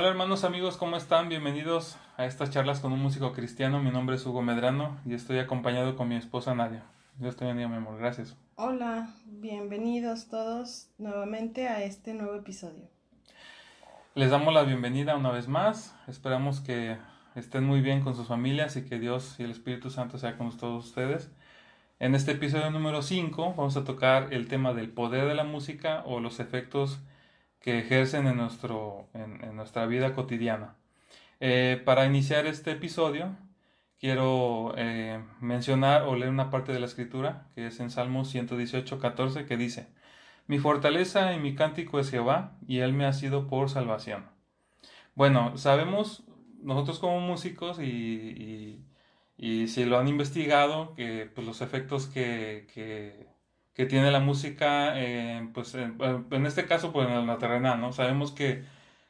[0.00, 1.28] Hola hermanos amigos, ¿cómo están?
[1.28, 3.82] Bienvenidos a estas charlas con un músico cristiano.
[3.82, 6.84] Mi nombre es Hugo Medrano y estoy acompañado con mi esposa Nadia.
[7.18, 7.98] Dios te bendiga, mi amor.
[7.98, 8.34] Gracias.
[8.56, 12.88] Hola, bienvenidos todos nuevamente a este nuevo episodio.
[14.14, 15.94] Les damos la bienvenida una vez más.
[16.08, 16.96] Esperamos que
[17.34, 20.56] estén muy bien con sus familias y que Dios y el Espíritu Santo sea con
[20.56, 21.30] todos ustedes.
[21.98, 26.02] En este episodio número 5 vamos a tocar el tema del poder de la música
[26.06, 27.00] o los efectos
[27.60, 30.76] que ejercen en, nuestro, en, nuestra vida cotidiana.
[31.40, 33.36] Eh, para iniciar este episodio,
[33.98, 38.98] quiero eh, mencionar o leer una parte de la escritura que es en Salmo 118,
[38.98, 39.88] 14, que dice,
[40.46, 44.26] Mi fortaleza y mi cántico es Jehová, y él me ha sido por salvación.
[45.14, 46.24] Bueno, sabemos
[46.62, 48.84] nosotros como músicos y,
[49.36, 53.26] y, si lo han investigado, que pues, los efectos que, que,
[53.74, 57.92] que tiene la música, eh, pues en, este caso, pues en la terrenal, ¿no?
[57.92, 58.64] Sabemos que,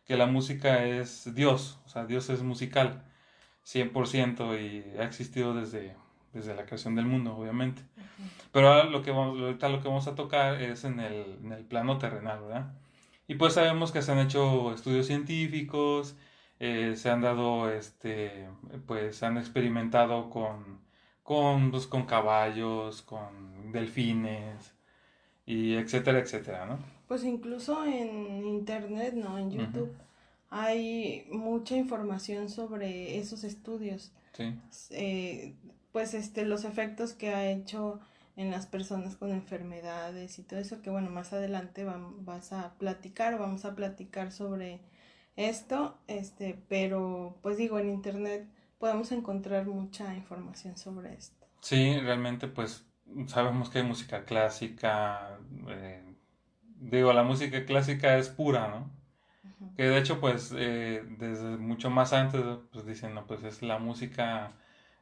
[0.06, 3.04] que la música es Dios, o sea, Dios es musical.
[3.64, 5.94] 100% y ha existido desde,
[6.32, 7.82] desde la creación del mundo, obviamente.
[8.52, 11.52] Pero ahora lo que, vamos, ahorita lo que vamos a tocar es en el, en
[11.52, 12.72] el plano terrenal, ¿verdad?
[13.28, 16.16] Y pues sabemos que se han hecho estudios científicos,
[16.58, 18.48] eh, se han dado, este,
[18.86, 20.80] pues se han experimentado con,
[21.30, 24.74] con, pues, con caballos, con delfines,
[25.46, 26.80] y etcétera, etcétera, ¿no?
[27.06, 29.38] Pues incluso en internet, ¿no?
[29.38, 29.92] En YouTube
[30.48, 34.10] hay mucha información sobre esos estudios.
[34.32, 34.58] Sí.
[34.90, 35.54] Eh,
[35.92, 38.00] pues este, los efectos que ha hecho
[38.34, 41.86] en las personas con enfermedades y todo eso, que bueno, más adelante
[42.22, 44.80] vas a platicar o vamos a platicar sobre
[45.36, 48.48] esto, este, pero pues digo, en internet
[48.80, 51.46] podemos encontrar mucha información sobre esto.
[51.60, 52.84] Sí, realmente pues
[53.26, 56.02] sabemos que hay música clásica, eh,
[56.80, 58.90] digo, la música clásica es pura, ¿no?
[59.76, 62.42] Que de hecho, pues, eh, desde mucho más antes,
[62.72, 64.52] pues dicen, no, pues es la música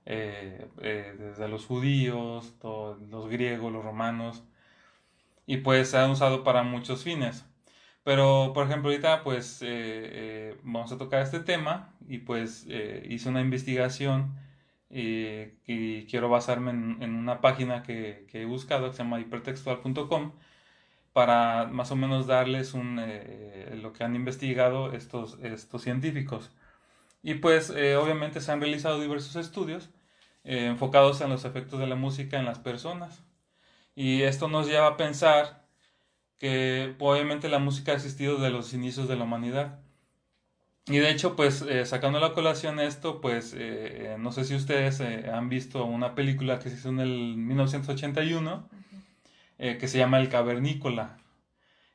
[0.07, 4.45] eh, eh, desde los judíos, los griegos, los romanos,
[5.47, 7.45] y pues se ha usado para muchos fines.
[8.05, 9.63] Pero, por ejemplo, ahorita, pues,
[10.63, 12.67] vamos a tocar este tema y pues
[13.05, 14.35] hice una investigación
[14.91, 20.33] y quiero basarme en, una página que, que, he buscado que se llama hipertextual.com
[21.19, 26.53] para más o menos darles un, eh, lo que han investigado estos, estos científicos.
[27.25, 29.91] Y pues eh, obviamente se han realizado diversos estudios
[30.45, 33.25] eh, enfocados en los efectos de la música en las personas.
[33.97, 35.67] Y esto nos lleva a pensar
[36.39, 39.81] que obviamente la música ha existido desde los inicios de la humanidad.
[40.87, 43.55] Y de hecho, pues sacando la colación esto, pues
[44.19, 48.69] no sé si ustedes han visto una película que se hizo en el 1981
[49.59, 51.19] eh, que se llama El Cavernícola.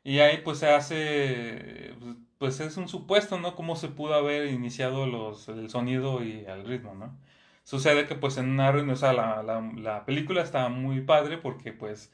[0.04, 1.94] Y ahí pues se hace,
[2.38, 3.56] pues es un supuesto, ¿no?
[3.56, 7.18] Cómo se pudo haber iniciado los, el sonido y el ritmo, ¿no?
[7.64, 11.72] Sucede que pues en una o sea, la, la, la película está muy padre porque
[11.72, 12.12] pues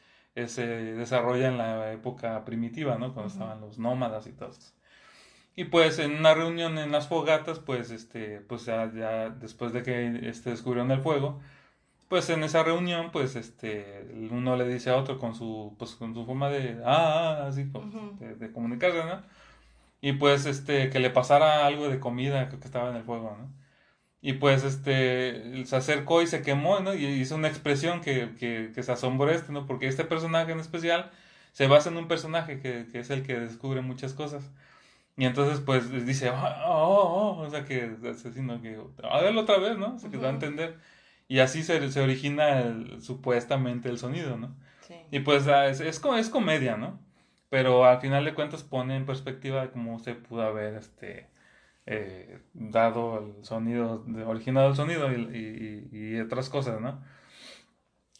[0.47, 3.13] se desarrolla en la época primitiva, ¿no?
[3.13, 4.71] Cuando estaban los nómadas y todo eso.
[5.55, 9.83] Y pues en una reunión en las fogatas, pues este, pues ya, ya después de
[9.83, 11.39] que este, descubrieron el fuego,
[12.09, 16.13] pues en esa reunión, pues este, uno le dice a otro con su, pues con
[16.13, 17.85] su forma de, ah, ah así, pues,
[18.39, 19.21] de, comunicarse, ¿no?
[20.01, 23.58] Y pues este, que le pasara algo de comida que estaba en el fuego, ¿no?
[24.21, 26.93] Y pues este, se acercó y se quemó, ¿no?
[26.93, 29.65] Y hizo una expresión que, que, que se asombró este, ¿no?
[29.65, 31.11] Porque este personaje en especial
[31.53, 34.49] se basa en un personaje que, que es el que descubre muchas cosas.
[35.19, 36.35] Y entonces, pues, dice, oh,
[36.65, 39.95] oh, oh, o sea, que asesino, que, a verlo otra vez, ¿no?
[39.95, 40.77] O sea, que da a entender.
[41.27, 44.55] Y así se, se origina supuestamente el sonido, ¿no?
[44.81, 44.95] Sí.
[45.11, 46.99] Y pues ah, es, es, es, comedia, ¿no?
[47.49, 51.29] Pero al final de cuentas pone en perspectiva cómo se pudo haber este,
[51.91, 57.01] eh, dado el sonido, originado el sonido y, otras cosas, ¿no?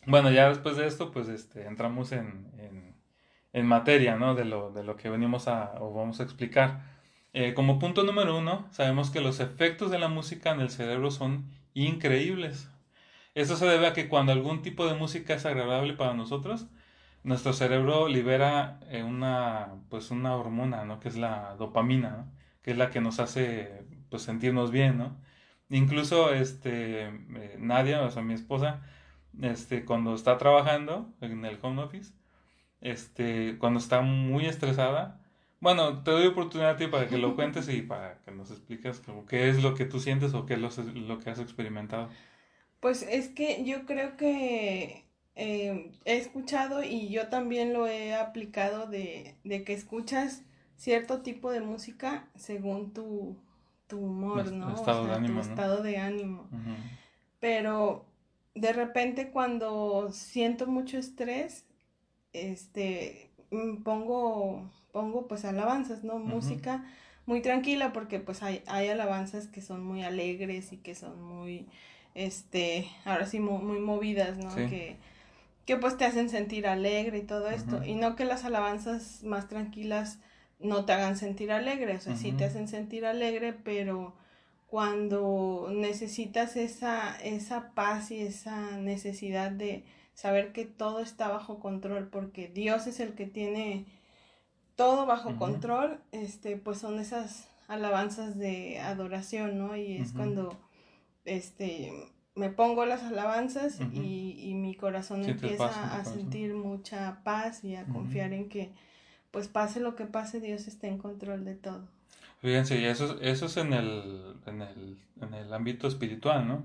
[0.07, 2.95] Bueno, ya después de esto, pues este, entramos en,
[3.53, 4.33] en, materia, ¿no?
[4.33, 6.81] De lo, de lo que venimos a, o vamos a explicar.
[7.33, 11.11] Eh, como punto número uno, sabemos que los efectos de la música en el cerebro
[11.11, 11.45] son
[11.75, 12.71] increíbles.
[13.35, 16.67] Esto se debe a que cuando algún tipo de música es agradable para nosotros,
[17.23, 20.99] nuestro cerebro libera eh, una, pues una hormona, ¿no?
[20.99, 22.25] Que es la dopamina,
[22.61, 25.17] Que es la que nos hace, pues, sentirnos bien, ¿no?
[25.69, 28.81] Incluso, este, eh, Nadia, o sea, mi esposa,
[29.41, 32.13] este, cuando está trabajando en el home office,
[32.81, 35.21] este, cuando está muy estresada,
[35.61, 39.01] bueno, te doy oportunidad a ti para que lo cuentes y para que nos expliques
[39.27, 42.09] qué es lo que tú sientes o qué es lo que has experimentado.
[42.79, 48.87] Pues es que yo creo que eh, he escuchado y yo también lo he aplicado
[48.87, 50.43] de, de, que escuchas
[50.79, 53.35] cierto tipo de música según tu,
[53.87, 54.73] tu humor, ¿no?
[54.73, 56.47] Estado de ánimo, tu estado de ánimo.
[57.39, 58.05] Pero
[58.55, 61.65] de repente cuando siento mucho estrés,
[62.31, 66.17] este, mm, pongo, pongo pues alabanzas, ¿no?
[66.17, 66.85] Música
[67.25, 71.67] muy tranquila porque pues hay, hay alabanzas que son muy alegres y que son muy,
[72.15, 74.55] este, ahora sí, muy, movidas, ¿no?
[74.55, 74.95] Que,
[75.65, 77.83] que pues te hacen sentir alegre y todo esto.
[77.83, 80.19] Y no que las alabanzas más tranquilas
[80.59, 84.13] no te hagan sentir alegre, o sea, sí te hacen sentir alegre, pero
[84.67, 92.09] cuando necesitas esa, esa paz y esa necesidad de saber que todo está bajo control,
[92.09, 93.85] porque Dios es el que tiene
[94.75, 99.75] todo bajo control, este, pues son esas alabanzas de adoración, ¿no?
[99.75, 100.57] Y es cuando,
[101.25, 101.91] este,
[102.35, 107.85] me pongo las alabanzas y, y, mi corazón empieza a sentir mucha paz y a
[107.85, 108.71] confiar en que
[109.31, 111.87] pues pase lo que pase, Dios está en control de todo.
[112.41, 116.63] Fíjense, eso, eso es en el, en, el, en el ámbito espiritual, ¿no?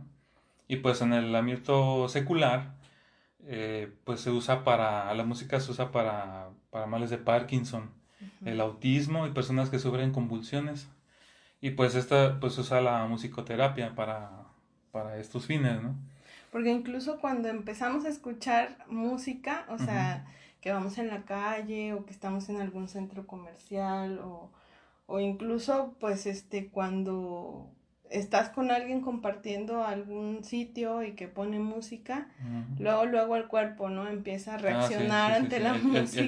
[0.68, 2.74] Y pues en el ámbito secular,
[3.46, 7.90] eh, pues se usa para, la música se usa para, para males de Parkinson,
[8.44, 10.88] el autismo y personas que sufren convulsiones.
[11.60, 14.44] Y pues esta, pues usa la musicoterapia para,
[14.92, 15.94] para estos fines, ¿no?
[16.52, 20.24] Porque incluso cuando empezamos a escuchar música, o sea,
[20.64, 24.50] que vamos en la calle o que estamos en algún centro comercial o,
[25.04, 27.70] o incluso pues este cuando
[28.08, 32.28] estás con alguien compartiendo algún sitio y que pone música,
[32.78, 34.08] luego luego el cuerpo, ¿no?
[34.08, 36.22] Empieza a ah, reaccionar ante la música.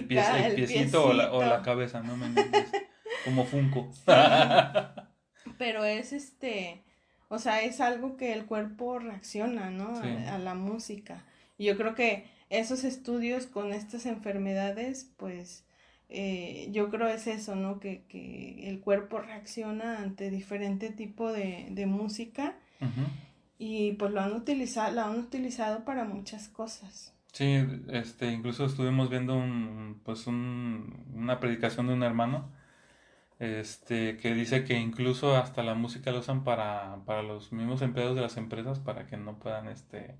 [0.46, 2.14] El, piecito, O, la, o la, cabeza, ¿no?
[3.24, 3.88] como Funko.
[5.56, 6.82] Pero es este,
[7.28, 9.98] o sea, es algo que el cuerpo reacciona, ¿no?
[9.98, 11.24] a, la música.
[11.56, 15.64] Y yo creo que esos estudios con estas enfermedades, pues
[16.08, 17.80] eh, yo creo es eso, ¿no?
[17.80, 22.54] Que, que, el cuerpo reacciona ante diferente tipo de, de música
[23.58, 27.12] y pues lo han utilizado, lo han utilizado para muchas cosas.
[27.32, 32.50] Sí, este, incluso estuvimos viendo un, pues un, una predicación de un hermano
[33.38, 38.16] este, que dice que incluso hasta la música la usan para, para los mismos empleados
[38.16, 40.16] de las empresas para que no puedan, este,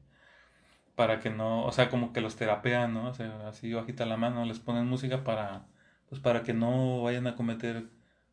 [0.97, 3.11] para que no, o sea, como que los terapean, ¿no?
[3.11, 5.67] O sea, así bajita la mano, les ponen música para,
[6.09, 7.91] pues para que no vayan a cometer,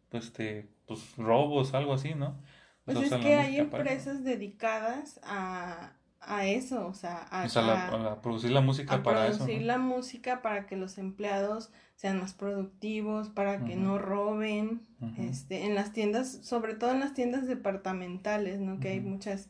[0.09, 2.39] pues, este, pues robos, algo así, ¿no?
[2.85, 9.03] Pues es que hay empresas dedicadas a, a eso, o sea, a, producir la música
[9.03, 9.39] para eso.
[9.39, 14.81] Producir la música para que los empleados sean más productivos, para que no roben,
[15.17, 18.79] este, en las tiendas, sobre todo en las tiendas departamentales, ¿no?
[18.79, 19.49] Que hay muchas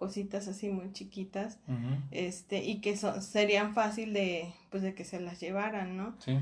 [0.00, 1.58] cositas así muy chiquitas,
[2.10, 6.14] este, y que serían fácil de, pues de que se las llevaran, ¿no?
[6.24, 6.38] Sí.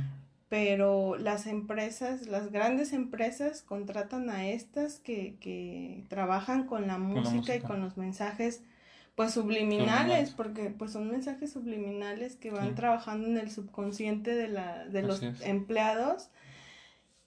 [0.48, 7.56] Pero las empresas, las grandes empresas contratan a estas que, que trabajan con la, música,
[7.56, 8.62] y con los mensajes
[9.16, 14.84] pues subliminales, porque pues son mensajes subliminales que van trabajando en el subconsciente de, la,
[14.84, 16.30] de los empleados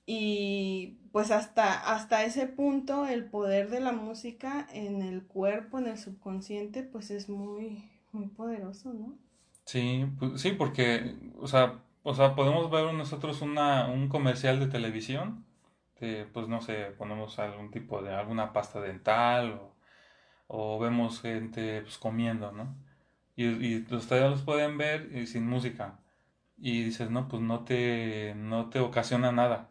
[0.05, 5.87] y pues hasta, hasta ese punto el poder de la música en el cuerpo, en
[5.87, 9.17] el subconsciente, pues es muy, muy poderoso, ¿no?
[9.65, 14.67] Sí, pues, sí, porque, o sea, o sea, podemos ver nosotros una, un comercial de
[14.67, 15.45] televisión,
[16.33, 19.61] pues no sé, ponemos algún tipo de, alguna pasta dental
[20.47, 22.75] o, vemos gente pues, comiendo, ¿no?
[23.35, 25.99] Y, y ustedes los pueden ver y sin música.
[26.57, 29.70] Y dices, no, pues no te, no te ocasiona nada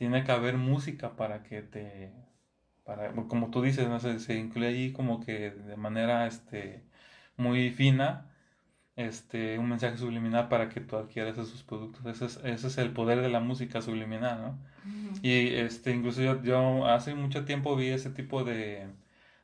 [0.00, 2.10] tiene que haber música para que te,
[2.84, 4.00] para, como tú dices, ¿no?
[4.00, 6.82] se, se incluye ahí como que de manera este,
[7.36, 8.30] muy fina
[8.96, 12.06] este, un mensaje subliminal para que tú adquieras esos productos.
[12.06, 14.58] Ese es, ese es el poder de la música subliminal, ¿no?
[15.22, 18.88] Y este, incluso yo, yo, hace mucho tiempo vi ese tipo de,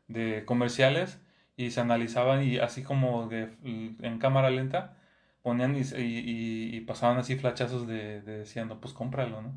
[0.09, 1.21] de comerciales
[1.57, 4.97] y se analizaban y así como de, en cámara lenta
[5.43, 9.55] ponían y, y, y pasaban así flachazos de, de diciendo, pues cómpralo, ¿no?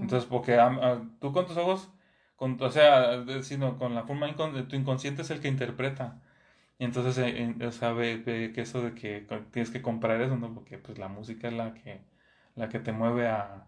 [0.00, 0.58] Entonces, porque
[1.20, 1.90] tú con tus ojos,
[2.36, 6.20] con, o sea, sino con la forma de tu inconsciente es el que interpreta.
[6.78, 10.52] Y entonces, eh, o sea, ve, que eso de que tienes que comprar eso, ¿no?
[10.54, 12.00] Porque pues la música es la que,
[12.56, 13.66] la que te mueve a,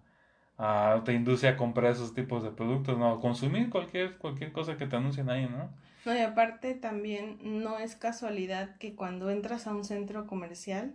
[0.59, 3.13] a, te induce a comprar esos tipos de productos, ¿no?
[3.13, 5.71] A consumir cualquier, cualquier cosa que te anuncien ahí, ¿no?
[6.05, 10.95] No, y aparte también no es casualidad que cuando entras a un centro comercial,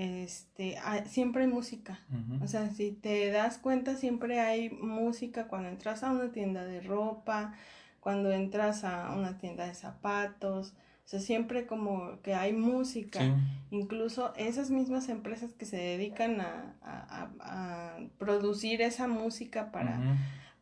[0.00, 2.00] este, ah, siempre hay música.
[2.42, 6.80] O sea, si te das cuenta, siempre hay música cuando entras a una tienda de
[6.80, 7.52] ropa,
[8.00, 10.72] cuando entras a una tienda de zapatos.
[11.04, 13.20] O sea, siempre como que hay música.
[13.70, 20.00] Incluso esas mismas empresas que se dedican a, a, producir esa música para,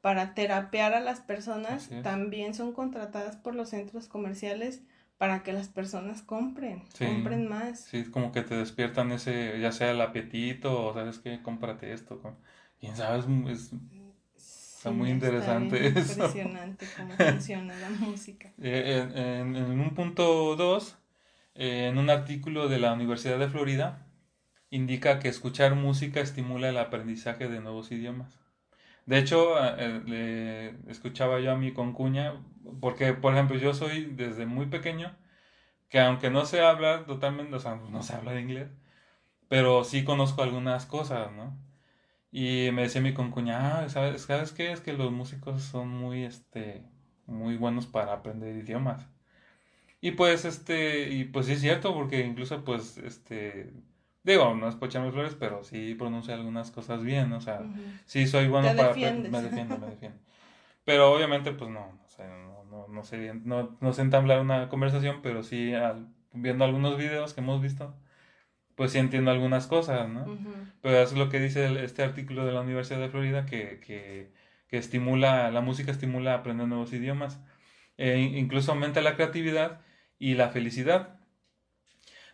[0.00, 4.82] para terapear a las personas, también son contratadas por los centros comerciales
[5.18, 7.80] para que las personas compren, compren más.
[7.80, 12.20] Sí, como que te despiertan ese, ya sea el apetito o sabes que cómprate esto.
[12.78, 13.18] Quién sabe,
[13.52, 13.72] es,
[14.36, 15.88] está muy interesante.
[15.88, 18.52] impresionante cómo funciona la música.
[18.62, 20.96] Eh, en, en, un punto 2,
[21.56, 24.06] eh, en un artículo de la Universidad de Florida,
[24.70, 28.38] indica que escuchar música estimula el aprendizaje de nuevos idiomas.
[29.08, 29.54] De hecho,
[30.06, 32.34] le escuchaba yo a mi concuña,
[32.80, 35.16] porque, por ejemplo, yo soy desde muy pequeño,
[35.90, 38.70] que aunque no sé hablar totalmente, o sea, no sé hablar inglés,
[39.48, 41.58] pero sí conozco algunas cosas, ¿no?
[42.32, 44.72] Y me decía mi concuña, ah, ¿sabes, ¿sabes qué?
[44.72, 46.84] Es que los músicos son muy, este,
[47.26, 49.06] muy buenos para aprender idiomas.
[50.00, 53.72] Y pues, este, y pues sí es cierto, porque incluso, pues, este,
[54.32, 57.62] digo, no es pocharme flores, pero sí pronuncia algunas cosas bien, o sea,
[58.06, 58.88] sí soy bueno para...
[58.88, 59.32] Defiendes.
[59.32, 60.18] Me defiendo, me defiendo.
[60.84, 64.68] Pero obviamente, pues no, o sea, no, no, no, sé, no, no sé entablar una
[64.68, 65.72] conversación, pero sí
[66.32, 67.94] viendo algunos videos que hemos visto,
[68.74, 70.38] pues sí entiendo algunas cosas, ¿no?
[70.80, 74.32] Pero es lo que dice este artículo de la Universidad de Florida, que, que,
[74.68, 77.40] que estimula, la música estimula aprender nuevos idiomas,
[77.96, 79.80] e incluso aumenta la creatividad
[80.18, 81.17] y la felicidad.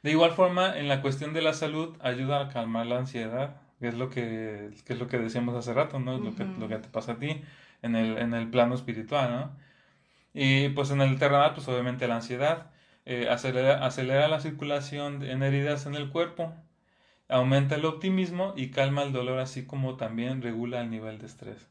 [0.05, 3.89] De igual forma, en la cuestión de la salud, ayuda a calmar la ansiedad, que
[3.89, 6.19] es lo que, que es lo que decíamos hace rato, ¿no?
[6.19, 7.41] lo, que, lo que te pasa a ti
[7.81, 9.57] en el, en el plano espiritual, ¿no?
[10.35, 12.71] Y pues en el terrenal, pues obviamente la ansiedad
[13.07, 16.53] eh, acelera, acelera la circulación en heridas en el cuerpo,
[17.31, 21.67] aumenta el optimismo y calma el dolor, así como también regula el nivel de estrés,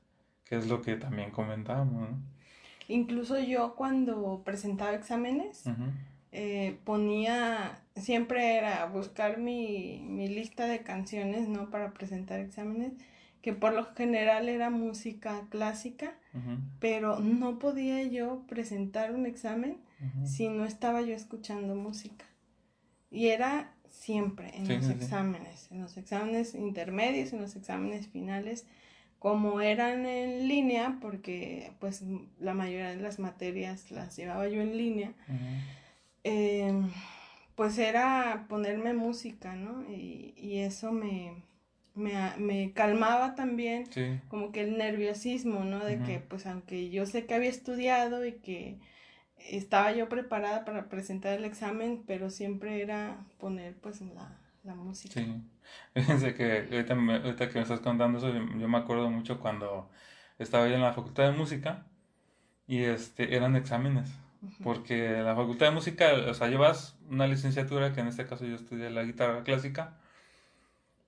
[0.46, 2.10] que es lo que también comentábamos.
[2.88, 5.66] Incluso yo cuando presentaba exámenes,
[6.32, 11.70] eh, ponía, siempre era buscar mi, mi lista de canciones, ¿no?
[11.70, 12.94] Para presentar exámenes
[13.44, 16.16] que por lo general era música clásica,
[16.80, 19.78] pero no podía yo presentar un examen
[20.24, 22.26] si no estaba yo escuchando música.
[23.12, 28.66] Y era siempre en los exámenes, en los exámenes intermedios, en los exámenes finales,
[29.20, 32.02] como eran en línea, porque pues
[32.40, 35.14] la mayoría de las materias las llevaba yo en línea,
[37.56, 39.84] pues era ponerme música, ¿no?
[39.92, 41.44] y eso me,
[41.96, 43.88] me, me calmaba también
[44.30, 45.84] como que el nerviosismo, ¿no?
[45.86, 48.78] De que pues aunque yo sé que había estudiado y que
[49.38, 55.14] estaba yo preparada para presentar el examen, pero siempre era poner pues la, la música.
[55.14, 55.26] Sí,
[55.94, 59.90] fíjense que ahorita, que me estás contando eso, yo, me acuerdo mucho cuando
[60.40, 61.86] estaba yo en la facultad de música
[62.68, 64.10] y este eran exámenes.
[64.64, 68.56] Porque la facultad de música, o sea, llevas una licenciatura, que en este caso yo
[68.56, 69.98] estudié la guitarra clásica,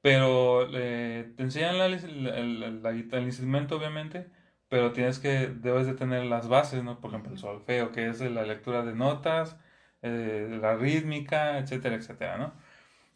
[0.01, 4.27] pero eh, te enseñan la, el, instrumento, obviamente,
[4.69, 6.99] pero tienes que, debes de tener las bases, ¿no?
[6.99, 9.57] Por ejemplo, el solfeo, que es la lectura de notas,
[10.01, 12.53] eh, la rítmica, etcétera, etcétera, ¿no?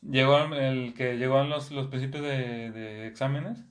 [0.01, 3.65] Llegó el que llegó los, los principios de, exámenes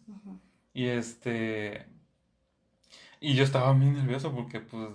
[0.75, 1.87] y este
[3.21, 4.90] y yo estaba muy nervioso porque pues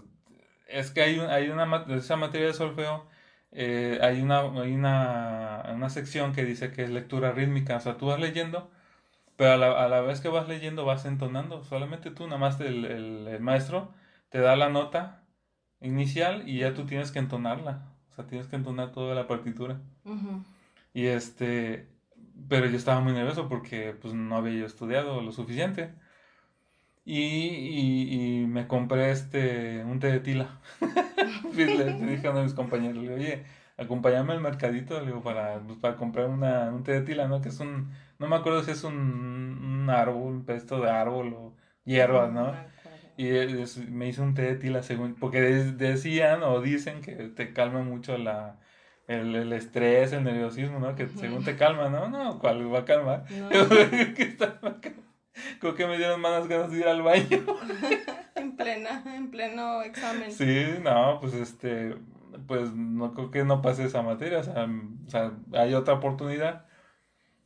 [0.73, 3.07] es que hay, hay una esa materia de solfeo
[3.55, 7.97] eh, hay, una, hay una, una, sección que dice que es lectura rítmica, o sea,
[7.97, 8.71] tú vas leyendo,
[9.37, 12.59] pero a la, a la vez que vas leyendo vas entonando, solamente tú, nada más
[12.61, 13.93] el, el, maestro
[14.29, 15.23] te da la nota
[15.81, 19.81] inicial y ya tú tienes que entonarla, o sea, tienes que entonar toda la partitura.
[20.93, 21.87] Y este,
[22.49, 25.93] pero yo estaba muy nervioso porque pues no había yo estudiado lo suficiente.
[27.05, 30.59] Y, y, y, me compré este un té de tila.
[31.55, 33.43] le, dije a uno de mis compañeros, le digo, oye,
[33.77, 37.41] acompáñame al mercadito, le digo, para, pues, para comprar una, un té de tila, ¿no?
[37.41, 41.33] Que es un, no me acuerdo si es un, un árbol, un pesto de árbol
[41.33, 42.53] o hierbas, ¿no?
[43.17, 43.29] Y
[43.91, 48.17] me hizo un té de tila según, porque decían o dicen que te calma mucho
[48.17, 48.57] la,
[49.07, 50.95] el, el estrés, el nerviosismo, ¿no?
[50.95, 52.07] Que según te calma, ¿no?
[52.09, 53.25] No, ¿cuál va a calmar?
[53.29, 53.49] No.
[54.15, 54.59] que está,
[55.59, 57.27] Creo que me dieron más ganas de ir al baño.
[58.35, 60.31] en plena, en pleno examen.
[60.31, 61.95] Sí, no, pues este,
[62.47, 66.65] pues no creo que no pase esa materia, o sea, o sea hay otra oportunidad.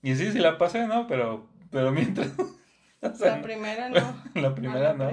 [0.01, 1.08] Y sí, sí la pasé, ¿no?
[1.08, 2.34] Pero, pero mientras...
[3.01, 4.41] la primera no.
[4.41, 5.08] la primera, no,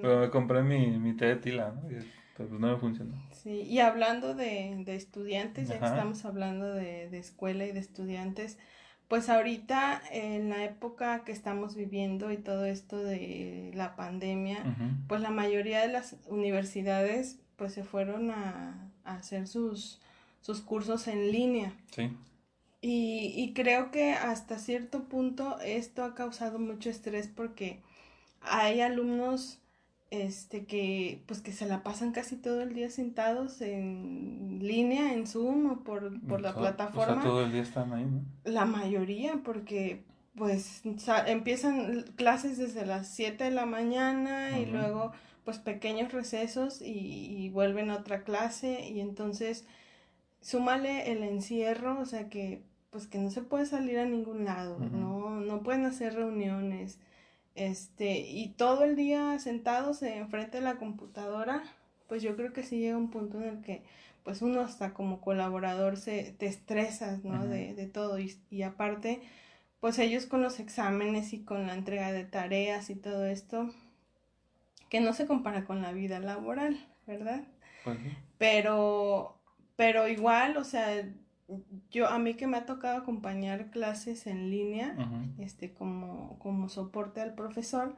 [0.00, 1.88] Pero me compré mi, mi té de tila, ¿no?
[2.36, 3.22] pues no me funcionó.
[3.32, 7.80] Sí, y hablando de, de estudiantes, ya que estamos hablando de, de escuela y de
[7.80, 8.58] estudiantes,
[9.10, 14.62] pues ahorita en la época que estamos viviendo y todo esto de la pandemia,
[15.08, 19.98] pues la mayoría de las universidades pues se fueron a, hacer sus,
[20.42, 21.72] sus cursos en línea.
[21.90, 22.16] Sí.
[22.82, 27.80] Y, y creo que hasta cierto punto esto ha causado mucho estrés porque
[28.40, 29.59] hay alumnos
[30.10, 35.26] este que pues que se la pasan casi todo el día sentados en línea en
[35.26, 37.12] Zoom o por, por la plataforma.
[37.12, 38.24] O sea, todo el día están ahí, ¿no?
[38.44, 40.02] La mayoría porque
[40.34, 40.82] pues
[41.26, 45.12] empiezan clases desde las 7 de la mañana y luego
[45.44, 49.66] pues pequeños recesos y, vuelven a otra clase y entonces
[50.40, 54.78] súmale el encierro, o sea que pues que no se puede salir a ningún lado,
[54.78, 56.98] no, no pueden hacer reuniones,
[57.54, 61.62] este, y todo el día sentados enfrente de la computadora,
[62.08, 63.82] pues yo creo que sí llega un punto en el que
[64.24, 67.46] pues uno hasta como colaborador se te estresas, ¿no?
[67.46, 69.22] de, de, todo y, y aparte
[69.80, 73.70] pues ellos con los exámenes y con la entrega de tareas y todo esto,
[74.90, 77.44] que no se compara con la vida laboral, ¿verdad?
[78.36, 79.38] Pero,
[79.76, 81.08] pero igual, o sea,
[81.90, 84.96] yo a mí que me ha tocado acompañar clases en línea,
[85.38, 87.96] este, como, como soporte al profesor,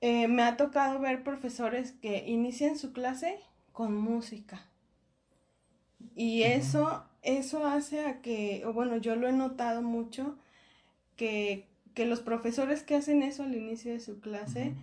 [0.00, 3.38] eh, me ha tocado ver profesores que inician su clase
[3.72, 4.66] con música.
[6.14, 10.36] Y eso eso hace a que, o bueno, yo lo he notado mucho,
[11.16, 14.74] que, que los profesores que hacen eso al inicio de su clase,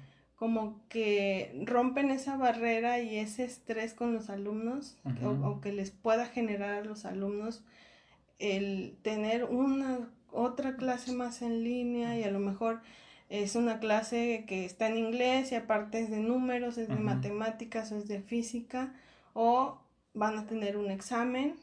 [0.44, 6.26] como que rompen esa barrera y ese estrés con los alumnos, o, que les pueda
[6.26, 7.64] generar a los alumnos
[8.40, 12.82] el tener una otra clase más en línea y a lo mejor
[13.30, 17.94] es una clase que está en inglés y aparte es de números, es de matemáticas
[17.94, 18.94] o es de física,
[19.32, 19.80] o
[20.14, 21.56] van a tener un examen.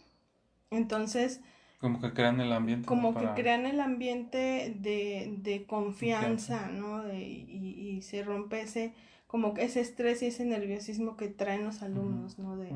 [0.71, 1.43] Entonces...
[1.81, 2.87] Como que crean el ambiente.
[2.87, 7.03] Como que crean el ambiente de, de confianza, ¿no?
[7.03, 8.93] De, y, y, se rompe ese,
[9.27, 12.59] como que ese estrés y ese nerviosismo que traen los alumnos, ¿no?
[12.59, 12.71] De,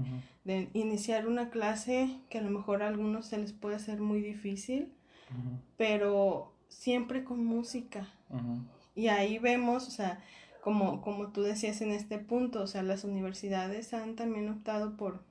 [0.44, 4.22] de, iniciar una clase que a lo mejor a algunos se les puede hacer muy
[4.22, 4.90] difícil,
[5.76, 8.08] pero siempre con música.
[8.94, 10.22] Y ahí vemos, o sea,
[10.62, 15.22] como, como tú decías en este punto, o sea, las universidades han también optado por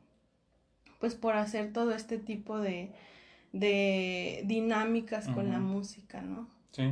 [1.00, 2.94] pues por hacer todo este tipo de,
[3.54, 6.50] de dinámicas con la música, ¿no?
[6.72, 6.92] Sí,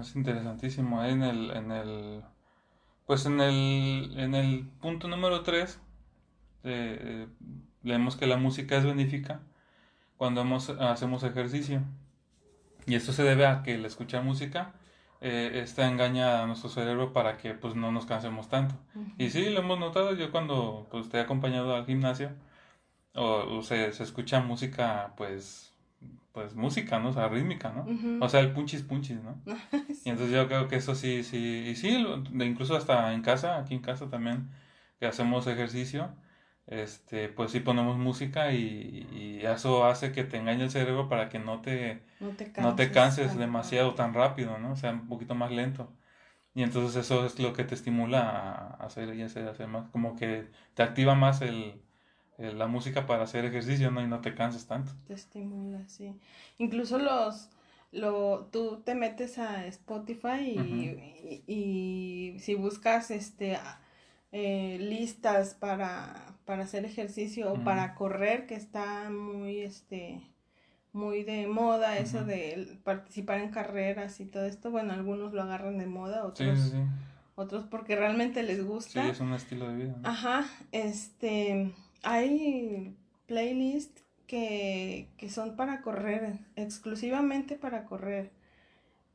[0.00, 1.04] es interesantísimo.
[1.04, 2.22] En el, en el,
[3.04, 5.78] pues en el, en el punto número 3,
[6.64, 7.26] eh,
[7.82, 9.42] leemos que la música es benéfica
[10.16, 10.42] cuando
[10.80, 11.82] hacemos ejercicio.
[12.86, 14.72] Y esto se debe a que el escuchar música
[15.20, 18.76] eh, está engañada a nuestro cerebro para que pues no nos cansemos tanto.
[19.18, 22.30] Y sí, lo hemos notado, yo cuando pues, te he acompañado al gimnasio,
[23.16, 25.74] o, se, se, escucha música, pues,
[26.32, 27.10] pues música, ¿no?
[27.10, 28.24] O sea, rítmica, ¿no?
[28.24, 29.40] O sea, el punchis punchis, ¿no?
[30.04, 33.74] Y entonces yo creo que eso sí, sí, y sí, incluso hasta en casa, aquí
[33.74, 34.50] en casa también,
[35.00, 36.10] que hacemos ejercicio,
[36.66, 41.28] este, pues sí ponemos música y, y eso hace que te engañe el cerebro para
[41.28, 42.02] que no te,
[42.60, 44.72] no te canses, demasiado tan rápido, ¿no?
[44.72, 45.92] O sea, un poquito más lento.
[46.54, 50.16] Y entonces eso es lo que te estimula a hacer y hacer, hacer más, como
[50.16, 51.82] que te activa más el,
[52.38, 54.02] eh, la música para hacer ejercicio, ¿no?
[54.02, 54.92] Y no te cansas tanto.
[55.06, 56.14] Te estimula, sí.
[56.58, 57.48] Incluso los,
[57.92, 63.58] lo, tú te metes a Spotify y, y, si buscas este
[64.32, 70.20] eh, listas para, para hacer ejercicio o para correr, que está muy, este,
[70.92, 75.78] muy de moda eso de participar en carreras y todo esto, bueno, algunos lo agarran
[75.78, 76.74] de moda, otros...
[77.38, 79.02] Otros porque realmente les gusta.
[79.02, 79.94] Sí, es un estilo de vida.
[80.04, 81.74] Ajá, este,
[82.06, 88.30] hay playlists que, son para correr, exclusivamente para correr.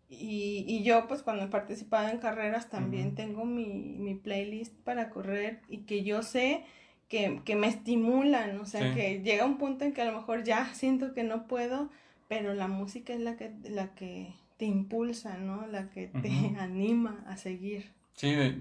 [0.09, 5.09] Y, y, yo, pues cuando he participado en carreras, también tengo mi, mi, playlist para
[5.09, 6.65] correr y que yo sé
[7.07, 10.43] que, que me estimulan, o sea, que llega un punto en que a lo mejor
[10.43, 11.89] ya siento que no puedo,
[12.27, 15.65] pero la música es la que, la que te impulsa, ¿no?
[15.65, 18.00] La que te anima a seguir.
[18.13, 18.51] Sí, de,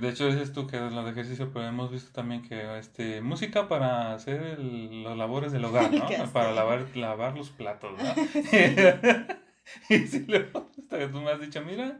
[0.00, 3.22] de, hecho dices tú que es lo de ejercicio, pero hemos visto también que este
[3.22, 6.32] música para hacer el, los labores del hogar, ¿no?
[6.32, 8.04] para lavar, lavar los platos, ¿no?
[9.88, 11.98] y si luego, tú me has dicho, mira,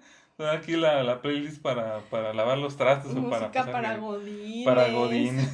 [0.53, 3.49] aquí la, la playlist para, para lavar los trastos o para...
[3.49, 4.65] Música para godines.
[4.65, 5.49] Para godines.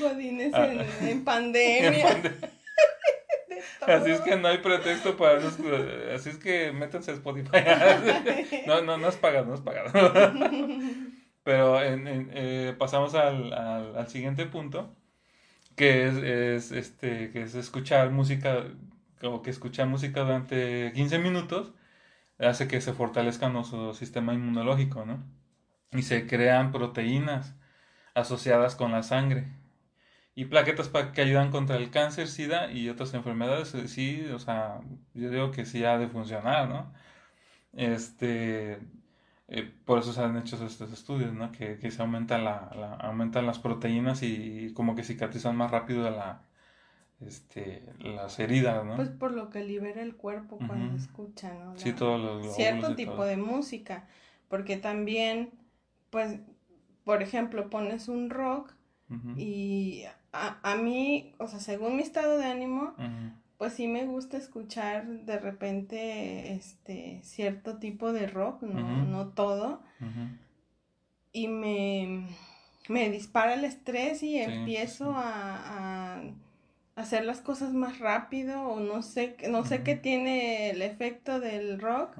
[0.00, 0.66] godines ah.
[0.66, 1.88] en, en pandemia.
[1.88, 2.57] En pandemia.
[3.88, 7.58] Así es que no hay pretexto para así es que métanse a Spotify.
[8.66, 9.90] no, no, no es pagado, no es pagado.
[11.44, 14.94] Pero eh, pasamos al, al, siguiente punto,
[15.76, 18.64] que es, es, este, que es escuchar música,
[19.22, 21.72] o que escuchar música durante 15 minutos
[22.38, 25.24] hace que se fortalezca nuestro sistema inmunológico, ¿no?
[25.92, 27.54] Y se crean proteínas
[28.14, 29.48] asociadas con la sangre
[30.38, 34.38] y plaquetas para que ayudan contra el cáncer, SIDA y otras enfermedades, eh, sí, o
[34.38, 34.80] sea,
[35.12, 36.92] yo digo que sí ha de funcionar, ¿no?
[37.72, 38.78] Este,
[39.48, 41.50] eh, por eso se han hecho estos estudios, ¿no?
[41.50, 46.08] Que, que se aumenta la, la, aumentan las proteínas y, como que cicatrizan más rápido
[46.08, 46.42] la,
[47.20, 48.94] este, las heridas, ¿no?
[48.94, 51.76] Pues por lo que libera el cuerpo cuando escucha, ¿no?
[51.76, 54.06] sí, todos los Cierto tipo de música,
[54.46, 55.50] porque también,
[56.10, 56.38] pues,
[57.02, 58.72] por ejemplo, pones un rock
[59.36, 62.94] y a, a, mí, o sea, según mi estado de ánimo,
[63.56, 69.82] pues sí me gusta escuchar de repente este cierto tipo de rock, no, no todo.
[71.32, 72.26] Y me,
[72.88, 76.22] me, dispara el estrés y empiezo A,
[76.94, 81.80] hacer las cosas más rápido o no sé, no sé qué tiene el efecto del
[81.80, 82.16] rock.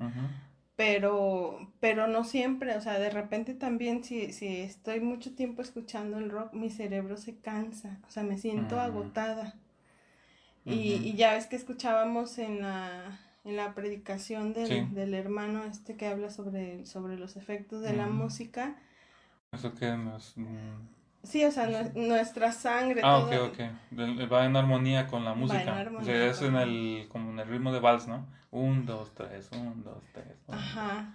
[0.79, 6.19] Pero, pero no siempre, o sea, de repente también si, si estoy mucho tiempo escuchando
[6.19, 9.57] el rock, mi cerebro se cansa, o sea, me siento agotada.
[10.65, 16.07] Y, ya ves que escuchábamos en la, en la predicación del, del hermano este que
[16.07, 18.77] habla sobre, sobre los efectos de la música.
[19.51, 20.37] ¿Eso qué es?
[21.23, 23.01] Sí, o sea, nuestra sangre.
[23.05, 24.31] Ah, ok, ok.
[24.33, 25.91] Va en armonía con la música.
[25.99, 28.27] o sea, es en el, como en el ritmo de vals, ¿no?
[28.51, 30.37] Un, dos, tres, un, dos, tres.
[30.49, 31.15] Ajá.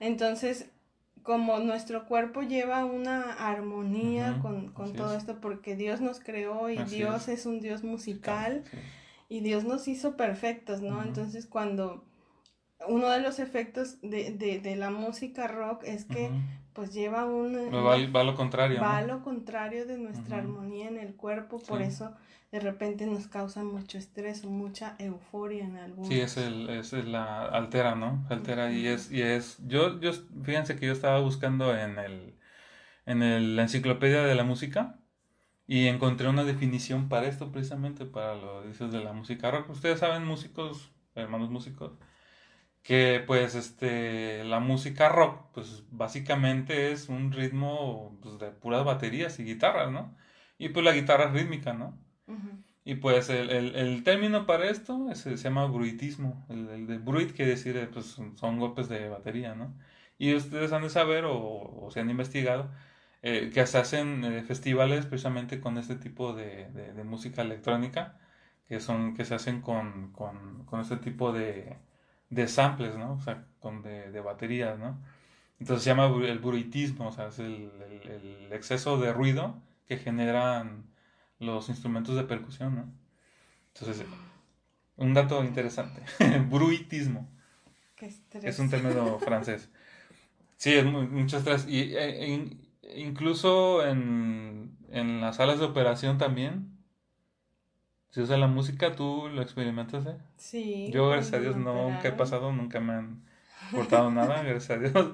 [0.00, 0.70] Entonces,
[1.22, 7.28] como nuestro cuerpo lleva una armonía con, todo esto, porque Dios nos creó y Dios
[7.28, 7.46] es.
[7.46, 8.64] un Dios musical
[9.28, 11.02] y Dios nos hizo perfectos, ¿no?
[11.02, 12.04] Entonces cuando
[12.86, 16.30] uno de los efectos de, de, la música rock es que
[16.78, 17.56] pues lleva un...
[17.74, 18.80] Va, va, a lo contrario.
[18.80, 22.14] Va a lo contrario de nuestra armonía en el cuerpo, por eso
[22.52, 26.92] de repente nos causa mucho estrés o mucha euforia en algún Sí, es el, es
[26.92, 28.24] la altera, ¿no?
[28.30, 30.12] Altera y es, y es, yo, yo,
[30.44, 32.36] fíjense que yo estaba buscando en el,
[33.06, 35.00] en el, la enciclopedia de la música
[35.66, 39.70] y encontré una definición para esto precisamente, para lo dices de la música rock.
[39.70, 41.98] Ustedes saben, músicos, hermanos músicos,
[42.88, 49.38] que pues este, la música rock, pues básicamente es un ritmo pues, de puras baterías
[49.38, 50.16] y guitarras, ¿no?
[50.56, 51.98] Y pues la guitarra rítmica, ¿no?
[52.84, 56.46] Y pues el, el, el, término para esto se llama bruitismo.
[56.48, 59.74] El, el, de bruit quiere decir, eh, pues son, golpes de batería, ¿no?
[60.18, 62.70] Y ustedes han de saber o, o se han investigado
[63.22, 68.18] eh, que se hacen eh, festivales precisamente con este tipo de, de, música electrónica,
[68.68, 71.76] que, son, que se hacen con, con, con este tipo de,
[72.30, 73.14] de samples, ¿no?
[73.14, 74.98] O sea, con de, de baterías, ¿no?
[75.60, 77.70] Entonces se llama el bruitismo, o sea, es el,
[78.04, 80.84] el exceso de ruido que generan
[81.40, 82.84] los instrumentos de percusión, ¿no?
[83.74, 84.06] Entonces,
[84.96, 86.02] un dato interesante,
[86.50, 87.28] bruitismo.
[88.42, 89.68] Es un término francés.
[90.56, 91.66] Sí, es muy, mucho estrés.
[91.68, 92.56] Y e,
[92.96, 96.77] incluso en, en, las salas de operación también.
[98.10, 100.06] Si usa la música, ¿tú lo experimentas?
[100.06, 100.16] Eh?
[100.36, 100.90] Sí.
[100.92, 103.22] Yo, gracias a Dios, nunca he pasado, nunca me han
[103.72, 105.12] cortado nada, gracias a Dios.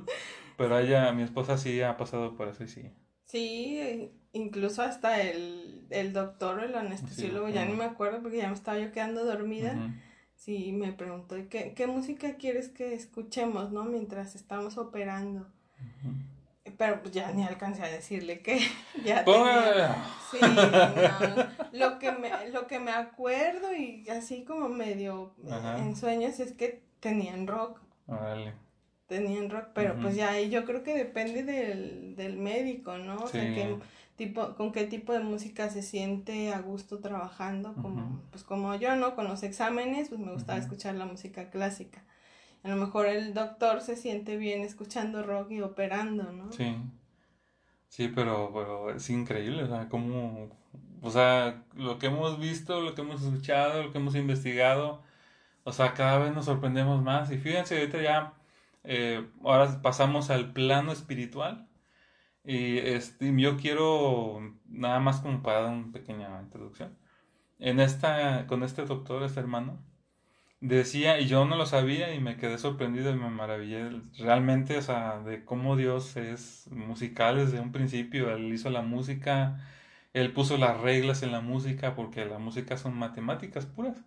[0.56, 2.90] Pero ella, mi esposa sí ha pasado por eso y sí.
[3.24, 8.48] Sí, incluso hasta el, el doctor o el anestesiólogo, ya ni me acuerdo porque ya
[8.48, 9.92] me estaba yo quedando dormida.
[10.36, 13.84] Sí, me preguntó, ¿qué, ¿qué música quieres que escuchemos, no?
[13.84, 15.48] Mientras estamos operando.
[16.76, 18.60] Pero pues ya ni alcancé a decirle que
[19.04, 19.96] ya tenía...
[20.30, 20.38] Sí,
[21.72, 25.34] lo, que me, lo que me acuerdo y así como medio
[25.78, 27.80] en sueños es que tenían rock.
[29.06, 33.16] Tenían rock, pero pues ya yo creo que depende del, del médico, ¿no?
[33.16, 33.78] O sea, qué
[34.16, 38.96] tipo, con qué tipo de música se siente a gusto trabajando, como, pues como yo,
[38.96, 39.14] ¿no?
[39.14, 42.02] Con los exámenes, pues me gustaba escuchar la música clásica.
[42.64, 46.50] A lo mejor el doctor se siente bien escuchando rock y operando, ¿no?
[46.50, 46.76] Sí.
[47.88, 50.48] Sí, pero, pero es increíble, o sea, como,
[51.00, 55.02] o sea, lo que hemos visto, lo que hemos escuchado, lo que hemos investigado,
[55.62, 57.30] o sea, cada vez nos sorprendemos más.
[57.30, 58.34] Y fíjense, ahorita ya
[58.84, 61.68] eh, ahora pasamos al plano espiritual.
[62.44, 66.96] Y este, yo quiero, nada más como para dar una pequeña introducción.
[67.58, 69.78] En esta, con este doctor, este hermano,
[70.68, 74.82] decía, y yo no lo sabía y me quedé sorprendido y me maravillé realmente, o
[74.82, 78.30] sea, de cómo Dios es musical desde un principio.
[78.34, 79.60] Él hizo la música,
[80.14, 83.98] él puso las reglas en la música porque la música son matemáticas puras.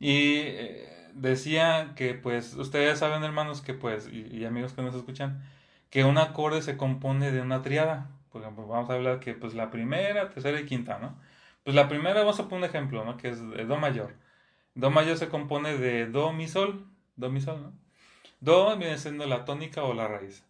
[0.00, 5.42] Y eh, decía que pues ustedes saben hermanos que pues y, amigos que nos escuchan
[5.90, 9.54] que un acorde se compone de una triada por ejemplo vamos a hablar que pues
[9.54, 11.16] la primera tercera y quinta no
[11.64, 14.14] pues la primera vamos a poner un ejemplo no que es do mayor
[14.76, 16.86] do mayor se compone de do mi sol.
[17.16, 17.86] Do mi sol no
[18.40, 20.44] do viene siendo la tónica o la raíz.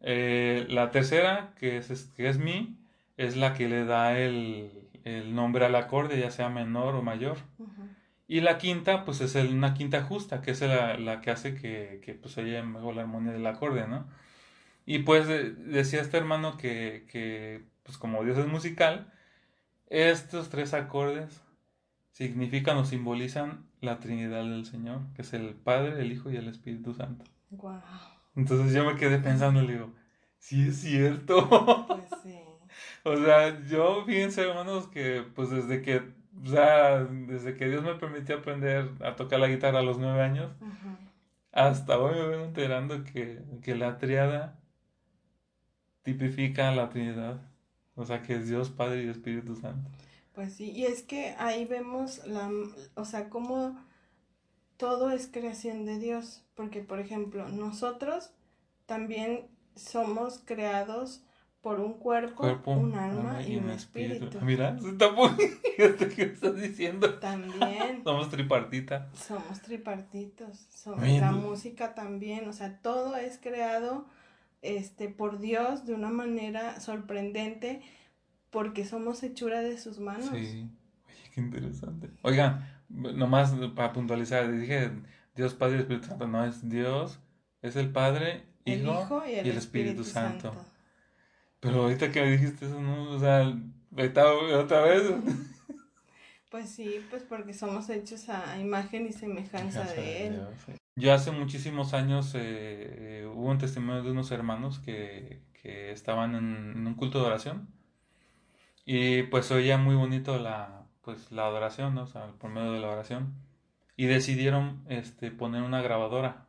[0.00, 2.78] Eh, la tercera que es que es mi
[3.16, 4.70] es la que le da el,
[5.04, 7.38] el nombre al acorde ya sea menor o mayor.
[8.28, 12.00] Y la quinta, pues es una quinta justa, que es la, la que hace que,
[12.04, 14.08] que pues haya mejor la armonía del acorde, ¿no?
[14.84, 19.12] Y pues decía este hermano que, que, pues como Dios es musical,
[19.88, 21.40] estos tres acordes
[22.16, 26.48] significan o simbolizan la Trinidad del Señor, que es el Padre, el Hijo y el
[26.48, 27.26] Espíritu Santo.
[27.50, 27.82] Wow.
[28.34, 29.92] Entonces yo me quedé pensando y le digo,
[30.38, 31.86] sí es cierto.
[31.86, 32.38] Pues sí.
[33.04, 36.10] o sea, yo fíjense hermanos que pues desde que,
[36.42, 40.22] o sea, desde que Dios me permitió aprender a tocar la guitarra a los nueve
[40.22, 40.50] años,
[41.52, 44.58] hasta hoy me voy enterando que, que la triada
[46.00, 47.42] tipifica la Trinidad.
[47.94, 49.90] O sea, que es Dios, Padre y Espíritu Santo.
[50.36, 52.50] Pues sí, y es que ahí vemos la,
[52.94, 53.74] o sea, cómo
[54.76, 58.32] todo es creación de Dios, porque por ejemplo, nosotros
[58.84, 59.46] también
[59.76, 61.24] somos creados
[61.62, 64.38] por un cuerpo, un alma y un espíritu.
[64.42, 65.30] Mira, está muy...
[66.14, 67.18] ¿Qué estás diciendo?
[67.18, 68.02] También.
[68.04, 69.08] somos tripartita.
[69.14, 70.66] Somos tripartitos.
[70.68, 74.04] Somos, la música también, o sea, todo es creado
[74.60, 77.80] este, por Dios de una manera sorprendente
[78.56, 80.30] porque somos hechura de sus manos.
[80.30, 82.08] Sí, oye, qué interesante.
[82.22, 84.92] Oigan, nomás para puntualizar, dije
[85.34, 87.20] Dios Padre y Espíritu Santo, no es Dios,
[87.60, 90.56] es el Padre, Hijo, y, el Espíritu, Santo.
[91.60, 93.10] Pero ahorita que me dijiste eso, ¿no?
[93.10, 93.54] O sea,
[94.58, 95.02] otra vez.
[96.48, 100.42] Pues sí, pues porque somos hechos a imagen y semejanza de Él.
[100.94, 106.34] Yo hace muchísimos años eh, eh, hubo un testimonio de unos hermanos que, que estaban
[106.34, 107.75] en, un culto de oración
[108.86, 112.04] y pues oía muy bonito la, pues, la adoración, ¿no?
[112.04, 113.34] o sea, por medio de la oración
[113.96, 116.46] y decidieron este, poner una grabadora.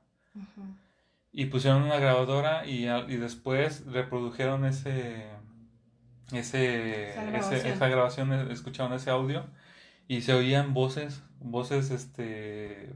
[1.32, 5.28] Y pusieron una grabadora y, y después reprodujeron ese,
[6.32, 7.66] ese, esa grabación.
[7.66, 9.46] esa grabación, escucharon ese audio
[10.08, 12.94] y se oían voces, voces este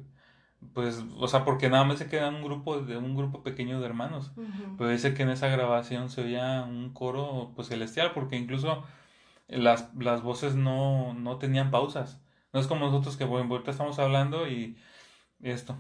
[0.74, 3.86] pues, o sea, porque nada más se queda un grupo de un grupo pequeño de
[3.86, 4.32] hermanos.
[4.78, 8.84] Pero dice que en esa grabación se oía un coro pues celestial, porque incluso
[9.52, 12.22] las, las voces no, no tenían pausas.
[12.54, 14.78] No es como nosotros que bueno, ahorita estamos hablando y
[15.42, 15.78] esto.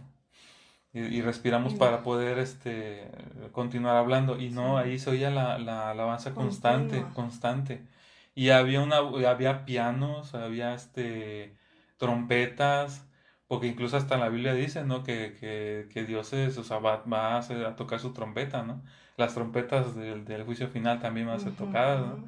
[0.94, 3.10] Y, respiramos para poder este
[3.54, 4.40] continuar hablando.
[4.40, 7.88] Y no, ahí se oía la, la alabanza constante, constante.
[8.36, 8.98] Y había una,
[9.30, 11.56] había pianos, había este
[11.98, 13.08] trompetas,
[13.48, 15.04] porque incluso hasta la Biblia dice, ¿no?
[15.04, 18.64] Que, que, que Dios es, o sea, va, va a, hacer, a, tocar su trompeta,
[18.64, 18.82] ¿no?
[19.18, 22.28] Las trompetas del, del juicio final también van a ser tocadas, ¿no?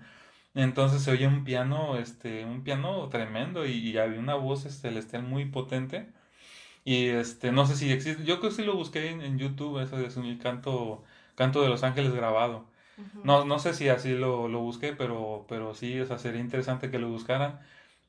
[0.56, 5.46] Entonces se oye un piano, este, un piano tremendo y, había una voz celestial muy
[5.46, 6.08] potente.
[6.86, 10.00] Y este, no sé si existe, yo creo que sí lo busqué en, YouTube, eso
[10.00, 11.04] es un canto,
[11.36, 12.68] canto de los ángeles grabado.
[13.24, 16.92] No, no sé si así lo, lo busqué, pero, pero sí, o sea, sería interesante
[16.92, 17.60] que lo buscaran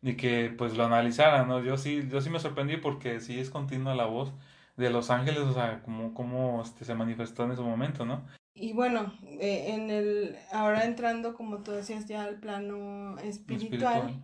[0.03, 1.63] y que pues lo analizara, ¿no?
[1.63, 4.33] Yo sí, yo sí me sorprendí porque sí es continua la voz
[4.77, 8.25] de Los Ángeles, o sea, como, como este, se manifestó en ese momento, ¿no?
[8.55, 14.23] Y bueno, eh, en el, ahora entrando, como tú decías, ya al plano espiritual,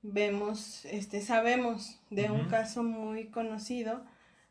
[0.00, 4.04] vemos, este, sabemos de un caso muy conocido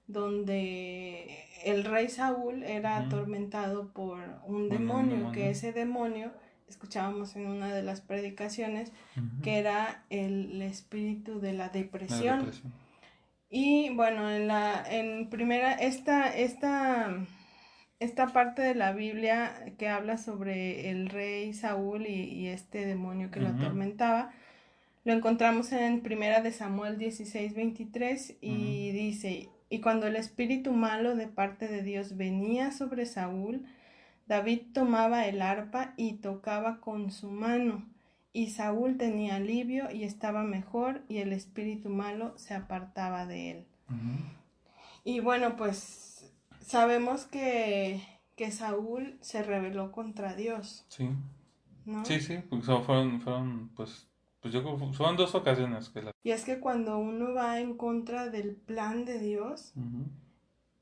[0.05, 6.31] donde el rey Saúl era atormentado por un demonio, que ese demonio
[6.67, 8.91] escuchábamos en una de las predicaciones,
[9.41, 12.51] que era el, espíritu de la depresión.
[13.49, 17.25] Y bueno, en la en primera esta esta
[17.99, 23.39] esta parte de la Biblia que habla sobre el rey Saúl y, este demonio que
[23.39, 24.31] lo atormentaba,
[25.03, 31.15] lo encontramos en primera de Samuel 16, 23 y dice, y cuando el espíritu malo
[31.15, 33.65] de parte de Dios venía sobre Saúl,
[34.27, 37.85] David tomaba el arpa y tocaba con su mano,
[38.33, 43.65] y Saúl tenía alivio y estaba mejor, y el espíritu malo se apartaba de él.
[45.05, 46.06] Y bueno, pues
[46.67, 48.03] sabemos que,
[48.35, 50.85] que Saúl se rebeló contra Dios.
[50.89, 51.09] Sí.
[51.85, 52.05] ¿no?
[52.05, 52.37] Sí, sí,
[52.85, 54.07] fueron, fueron, pues,
[54.41, 54.61] pues yo
[54.93, 56.11] fueron dos ocasiones que la...
[56.23, 59.73] Y es que cuando uno va en contra del plan de Dios,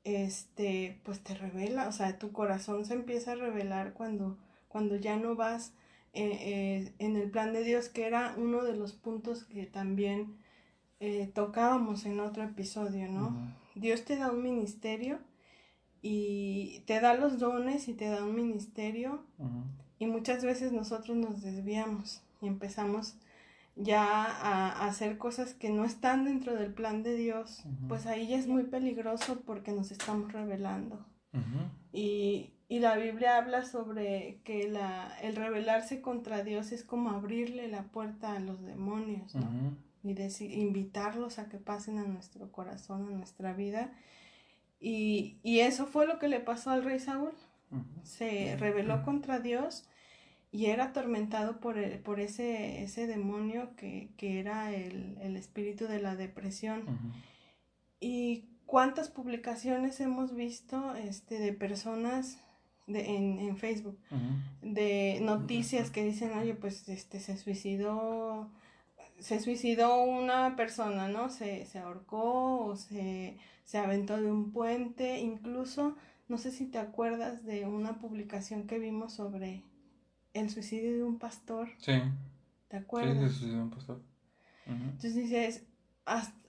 [0.02, 5.16] este, pues te revela, o sea, tu corazón se empieza a revelar cuando, cuando ya
[5.16, 5.72] no vas
[6.12, 10.36] eh, eh, en el plan de Dios, que era uno de los puntos que también
[10.98, 13.54] eh, tocábamos en otro episodio, ¿no?
[13.76, 15.20] Dios te da un ministerio
[16.08, 19.24] y te da los dones y te da un ministerio
[19.98, 23.16] y muchas veces nosotros nos desviamos y empezamos
[23.74, 28.38] ya a, hacer cosas que no están dentro del plan de Dios, pues ahí ya
[28.38, 31.04] es muy peligroso porque nos estamos revelando.
[31.92, 37.66] y, y, la Biblia habla sobre que la, el rebelarse contra Dios es como abrirle
[37.66, 39.76] la puerta a los demonios, ¿no?
[40.04, 43.90] Y decir, invitarlos a que pasen a nuestro corazón, a nuestra vida.
[44.80, 47.32] Y, y eso fue lo que le pasó al rey Saúl.
[48.02, 49.88] se rebeló contra Dios
[50.52, 56.82] y era atormentado por, por ese, ese demonio que, era el, espíritu de la depresión.
[58.00, 62.38] Y cuántas publicaciones hemos visto este, de personas
[62.86, 63.98] de, en, en Facebook,
[64.62, 68.50] de noticias que dicen, oye, pues este, se suicidó,
[69.18, 71.28] se suicidó una persona, ¿no?
[71.30, 75.96] Se, se ahorcó o se, se aventó de un puente, incluso,
[76.28, 79.62] no sé si te acuerdas de una publicación que vimos sobre
[80.34, 81.68] el suicidio de un pastor.
[81.78, 81.94] Sí.
[82.68, 83.16] ¿Te acuerdas?
[83.16, 84.02] Sí, el suicidio de un pastor.
[84.66, 85.64] Entonces dices,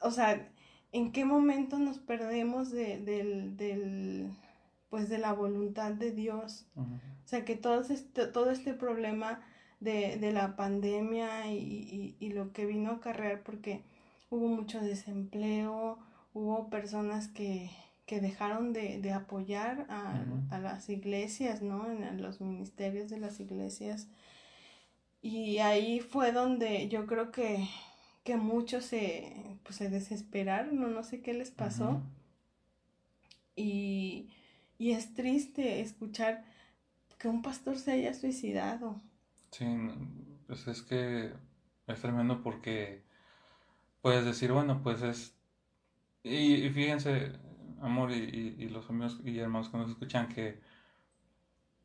[0.01, 0.49] o sea,
[0.91, 4.31] ¿en qué momento nos perdemos de, del, del,
[4.89, 6.65] pues de la voluntad de Dios?
[6.75, 9.41] O sea, que todo este, todo este problema
[9.79, 13.83] de, de la pandemia y, y, y, lo que vino a acarrear, porque
[14.29, 15.99] hubo mucho desempleo,
[16.33, 17.69] hubo personas que,
[18.05, 21.91] que dejaron de, de apoyar a, a, las iglesias, ¿no?
[21.91, 24.07] En los ministerios de las iglesias.
[25.21, 27.67] Y ahí fue donde yo creo que,
[28.23, 32.01] que muchos se, pues, se desesperaron, no, no sé qué les pasó.
[33.55, 34.29] y,
[34.77, 36.43] y es triste escuchar
[37.17, 39.01] que un pastor se haya suicidado.
[39.51, 39.65] Sí,
[40.47, 41.33] pues es que
[41.87, 43.01] es tremendo porque
[44.01, 45.35] puedes decir, bueno, pues es...
[46.23, 47.33] y fíjense,
[47.81, 50.59] amor y, los amigos y hermanos que nos escuchan que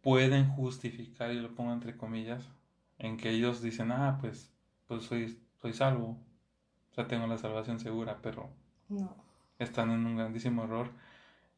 [0.02, 2.48] pueden justificar, y lo pongo entre comillas,
[2.98, 4.52] en que ellos dicen, ah, pues,
[4.88, 6.18] pues soy, soy salvo,
[6.90, 8.50] o sea, tengo la salvación segura, pero
[8.88, 9.14] no.
[9.58, 10.90] están en un grandísimo error.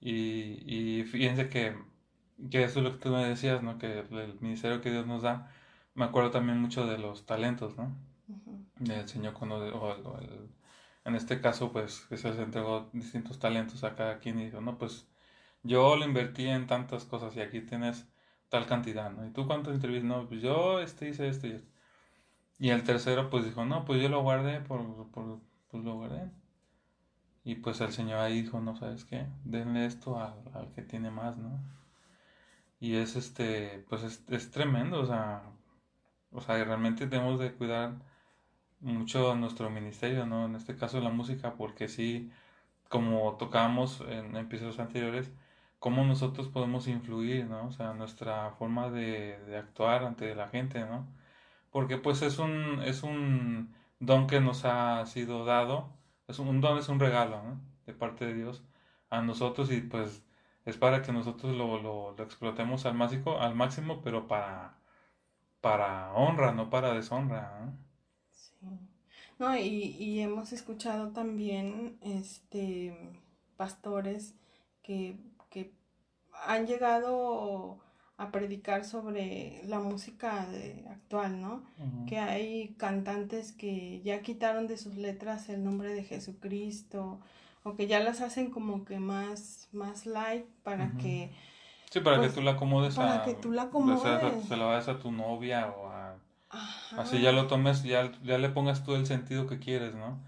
[0.01, 1.75] Y, y fíjense que,
[2.51, 3.79] que eso es lo que tú me decías, ¿no?
[3.79, 5.51] Que el, ministerio que Dios nos da,
[5.95, 7.97] me acuerdo también mucho de los talentos, ¿no?
[8.89, 10.51] El Señor cuando, o el,
[11.05, 14.61] en este caso, pues, que se les entregó distintos talentos a cada quien y dijo,
[14.61, 15.07] no, pues,
[15.63, 18.07] yo lo invertí en tantas cosas y aquí tienes
[18.49, 19.27] tal cantidad, ¿no?
[19.27, 20.07] ¿Y tú cuánto interviste?
[20.07, 21.71] No, pues yo este hice esto y esto.
[22.59, 26.31] Y el tercero, pues, dijo, no, pues yo lo guardé, por, por, pues lo guardé.
[27.45, 29.27] Y pues el Señor ahí dijo, no, ¿sabes qué?
[29.45, 31.61] Denle esto al, al que tiene más, ¿no?
[32.81, 35.43] Y es este, pues es, es tremendo, o sea,
[36.35, 37.95] o sea, realmente tenemos de cuidar
[38.81, 40.47] mucho nuestro ministerio, ¿no?
[40.47, 42.31] En este caso la música, porque sí,
[42.89, 45.33] como tocábamos en episodios anteriores,
[45.79, 47.67] cómo nosotros podemos influir, ¿no?
[47.67, 51.07] O sea, nuestra forma de, de actuar ante la gente, ¿no?
[51.71, 55.91] Porque pues es un, es un don que nos ha sido dado,
[56.29, 57.61] es un, don, es un regalo, ¿no?
[57.87, 58.63] De parte de Dios
[59.11, 60.25] a nosotros y pues
[60.65, 64.77] es para que nosotros lo, lo, explotemos al máximo, al máximo, pero para,
[65.65, 67.85] para honra, no para deshonra, ¿no?
[69.39, 72.95] No, y, y hemos escuchado también este
[73.57, 74.35] pastores
[74.83, 75.17] que,
[75.49, 75.73] que
[76.47, 77.79] han llegado
[78.19, 81.65] a predicar sobre la música de, actual, ¿no?
[82.07, 87.21] Que hay cantantes que ya quitaron de sus letras el nombre de Jesucristo
[87.63, 91.33] o que ya las hacen como que más más light para que
[91.95, 94.03] Sí, para que pues, tú la acomodes para que tú la acomodes.
[94.49, 95.93] se la vayas a tu novia o
[96.99, 100.19] Así ya lo tomes, ya, ya le pongas todo el sentido que quieres, ¿no?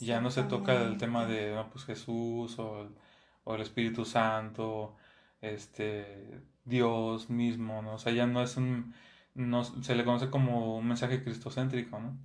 [0.00, 2.90] Ya no se toca el tema de no, pues Jesús o el,
[3.42, 4.94] o el Espíritu Santo,
[5.40, 7.94] este Dios mismo, ¿no?
[7.94, 8.94] O sea, ya no es un
[9.34, 12.16] no, se le conoce como un mensaje cristocéntrico, ¿no?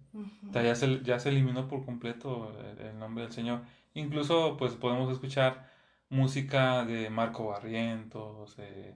[0.47, 3.61] O sea, ya se, ya se eliminó por completo el, nombre del Señor.
[3.95, 5.70] Incluso, pues, podemos escuchar
[6.11, 8.95] música de Marco Barrientos, eh,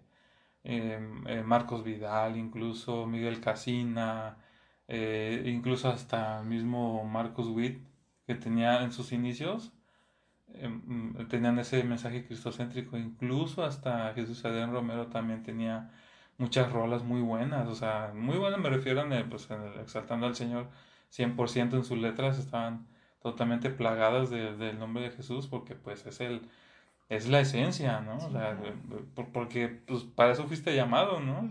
[0.64, 4.38] em, eh, Marcos Vidal, incluso Miguel Casina,
[4.88, 7.80] eh, incluso hasta mismo Marcos Witt,
[8.28, 9.72] que tenía en sus inicios,
[10.54, 15.92] em, mm, tenían ese mensaje cristocéntrico, incluso hasta Jesús Adrián Romero también tenía
[16.38, 20.36] muchas rolas muy buenas, o sea, muy buenas me refiero el, pues, el exaltando al
[20.36, 20.70] Señor
[21.10, 22.88] 100% en sus letras, estaban
[23.22, 26.42] totalmente plagadas del nombre de Jesús, porque pues es el
[27.10, 28.18] es la esencia, ¿no?
[28.18, 28.58] o sea,
[29.34, 31.50] porque pues para eso fuiste llamado, ¿no?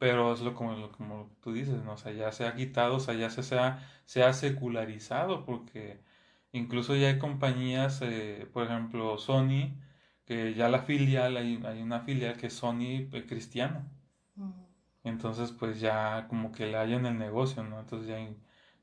[0.00, 1.92] pero es lo como, como tú dices, ¿no?
[1.92, 5.44] O sea, ya se ha quitado, o sea, ya se, se, ha, se ha secularizado,
[5.44, 6.00] porque
[6.52, 9.74] incluso ya hay compañías, eh, por ejemplo, Sony,
[10.24, 13.86] que ya la filial, hay, hay una filial que es Sony eh, cristiana.
[15.04, 17.80] Entonces, pues ya como que le en el negocio, ¿no?
[17.80, 18.18] Entonces ya,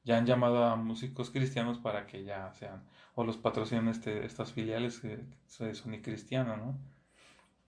[0.08, 2.82] ya han llamado a músicos cristianos para que ya sean,
[3.14, 5.20] o los patrocinen este, estas filiales que
[5.60, 6.78] de Sony cristiana, ¿no?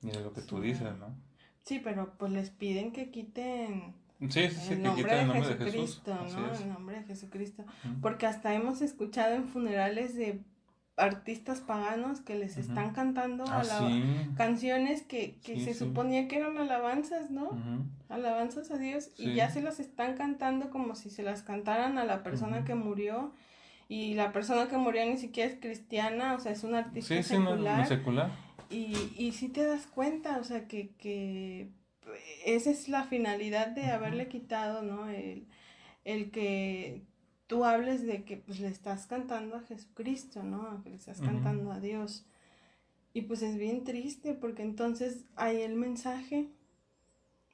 [0.01, 1.13] Y es lo que tú dices, ¿no?
[1.65, 6.53] Sí, pero pues les piden que quiten el nombre de Jesucristo, ¿no?
[6.53, 7.65] El nombre de Jesucristo.
[8.01, 10.41] Porque hasta hemos escuchado en funerales de
[10.99, 13.63] artistas paganos que les están cantando ah,
[14.35, 17.49] canciones que, que se suponía que eran alabanzas, ¿no?
[18.09, 19.09] Alabanzas a Dios.
[19.17, 22.75] Y ya se las están cantando como si se las cantaran a la persona que
[22.75, 23.33] murió.
[23.87, 27.87] Y la persona que murió ni siquiera es cristiana, o sea, es un artista secular.
[27.87, 28.31] secular.
[28.69, 31.69] Y, y sí te das cuenta, o sea, que, que
[32.45, 35.09] esa es la finalidad de haberle quitado, ¿no?
[35.09, 35.47] El,
[36.05, 37.01] el que
[37.49, 40.83] tú hables de que pues le estás cantando a Jesucristo, ¿no?
[40.83, 42.23] Que le estás cantando a Dios.
[43.11, 46.47] Y pues es bien triste porque entonces hay el mensaje.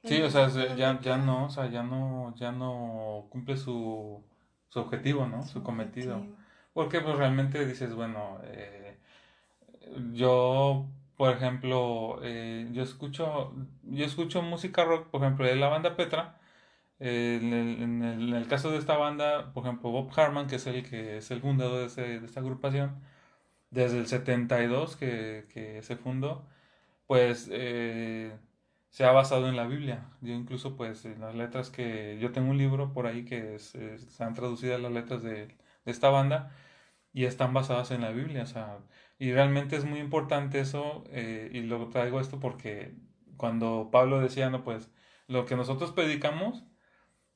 [0.04, 4.22] Sí, o sea, ya, ya no, o sea, ya no, ya no cumple su,
[4.68, 5.46] su objetivo, ¿no?
[5.46, 6.26] Su, cometido.
[6.74, 8.98] Porque pues realmente dices, bueno, eh,
[10.12, 10.84] yo,
[11.16, 16.38] por ejemplo, eh, yo escucho, yo escucho música rock, por ejemplo, de la banda Petra,
[16.98, 18.02] en,
[18.34, 21.40] el, caso de esta banda, por ejemplo, Bob Harman, que es el que es el
[21.40, 23.00] fundador de, esta agrupación,
[23.70, 26.46] desde el 72 que, que se fundó,
[27.06, 28.36] pues eh,
[28.90, 30.10] se ha basado en la Biblia.
[30.22, 32.18] Yo incluso, pues, en las letras que...
[32.20, 36.52] Yo tengo un libro por ahí que se han traducido las letras de, esta banda
[37.12, 38.44] y están basadas en la Biblia.
[38.44, 38.78] O sea,
[39.18, 42.94] y realmente es muy importante eso eh, y lo traigo esto porque
[43.36, 44.90] cuando Pablo decía, no, pues,
[45.28, 46.64] lo que nosotros predicamos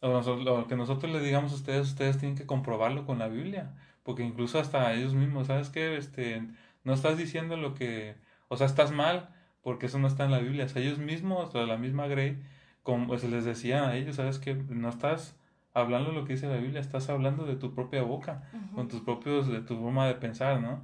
[0.01, 4.23] lo que nosotros le digamos a ustedes, ustedes tienen que comprobarlo con la Biblia, porque
[4.23, 5.97] incluso hasta ellos mismos, ¿sabes qué?
[5.97, 6.43] Este,
[6.85, 8.17] no estás diciendo lo que,
[8.49, 9.29] o sea, estás mal,
[9.63, 10.65] porque eso no está en la Biblia.
[10.65, 12.39] O sea, ellos mismos, o la misma Grey,
[12.83, 14.55] como pues, les decía a ellos, ¿sabes qué?
[14.55, 15.37] No estás
[15.75, 19.49] hablando lo que dice la Biblia, estás hablando de tu propia boca, con tus propios,
[19.49, 20.83] de tu forma de pensar, ¿no?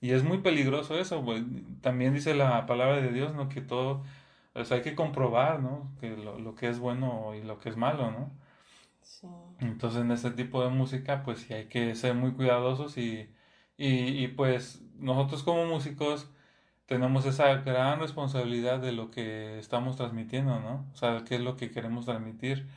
[0.00, 1.42] Y es muy peligroso eso, pues,
[1.80, 3.48] también dice la palabra de Dios, ¿no?
[3.48, 4.04] Que todo,
[4.54, 5.90] o sea, hay que comprobar, ¿no?
[6.00, 8.30] Que lo, lo que es bueno y lo que es malo, ¿no?
[9.60, 13.30] Entonces en este tipo de música pues sí hay que ser muy cuidadosos y,
[13.76, 16.30] y, pues nosotros como músicos
[16.86, 20.86] tenemos esa gran responsabilidad de lo que estamos transmitiendo, ¿no?
[20.92, 22.68] O sea, qué es lo que queremos transmitir.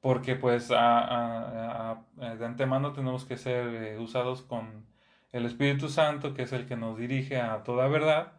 [0.00, 4.86] Porque pues a, de antemano tenemos que ser eh, usados con
[5.32, 8.32] el Espíritu Santo, que es el que nos dirige a toda verdad.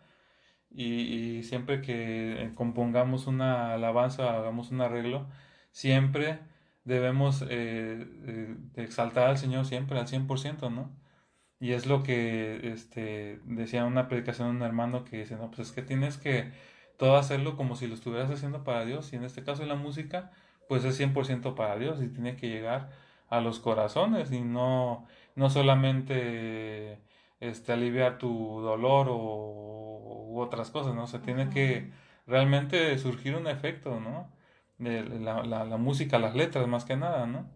[0.72, 5.28] Y, y siempre que compongamos una alabanza, hagamos un arreglo,
[5.72, 6.40] siempre
[6.90, 10.92] debemos eh, eh, exaltar al Señor siempre al 100%, ¿no?
[11.60, 15.70] Y es lo que este, decía una predicación de un hermano que dice, no, pues
[15.70, 16.52] es que tienes que
[16.98, 19.14] todo hacerlo como si lo estuvieras haciendo para Dios.
[19.14, 20.32] Y en este caso la música,
[20.68, 22.92] pues es 100% para Dios y tiene que llegar
[23.30, 27.02] a los corazones y no, no solamente
[27.40, 29.80] este, aliviar tu dolor o
[30.30, 31.04] u otras cosas, ¿no?
[31.04, 31.92] O sea, tiene que
[32.28, 34.32] realmente surgir un efecto, ¿no?
[34.80, 37.50] La, la, música, las letras más que nada, ¿no?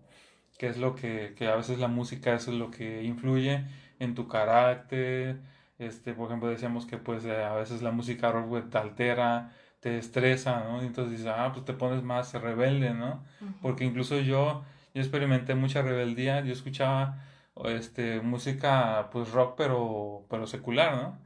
[0.58, 3.66] Que es lo que, que a veces la música es lo que influye
[4.00, 5.42] en tu carácter,
[5.80, 9.52] este, por ejemplo, decíamos que pues eh, a veces la música rock pues, te altera,
[9.80, 10.84] te estresa, ¿no?
[10.84, 13.24] Y entonces dices, ah, pues te pones más rebelde, ¿no?
[13.62, 14.64] Porque incluso yo,
[14.94, 17.24] yo experimenté mucha rebeldía, yo escuchaba
[17.66, 21.20] este, música pues rock pero, pero secular, ¿no?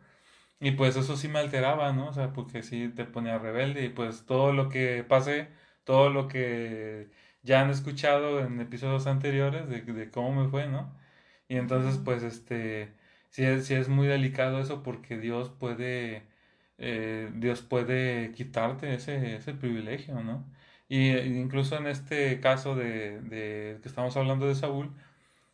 [0.60, 2.08] Y pues eso sí me alteraba, ¿no?
[2.10, 5.50] O sea, porque sí te ponía rebelde y pues todo lo que pasé
[5.88, 7.10] todo lo que
[7.44, 10.94] ya han escuchado en episodios anteriores de, cómo me fue, ¿no?
[11.50, 12.94] Y entonces, pues, este,
[13.30, 16.24] sí es, es muy delicado eso porque Dios puede,
[16.78, 20.46] eh, Dios puede quitarte ese, ese privilegio, ¿no?
[20.90, 24.92] Y incluso en este caso de, de que estamos hablando de Saúl,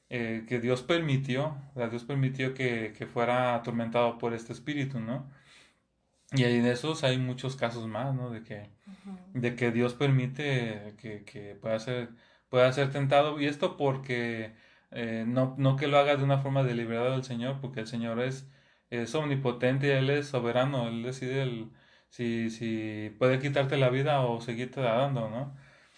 [0.10, 5.28] eh, que Dios permitió, Dios permitió que, que, fuera atormentado por este espíritu, ¿no?
[6.34, 8.30] Y en esos hay muchos casos más, ¿no?
[8.32, 8.70] De que,
[9.34, 12.10] de que Dios permite que, que, pueda, ser,
[12.50, 13.40] pueda ser tentado.
[13.40, 14.54] Y esto porque
[14.92, 18.20] eh, no, no que lo haga de una forma deliberada del Señor, porque el Señor
[18.22, 18.48] es,
[18.90, 20.88] es omnipotente Él es soberano.
[20.88, 21.72] Él decide el,
[22.10, 25.56] si, si puede quitarte la vida o seguirte dando, ¿no?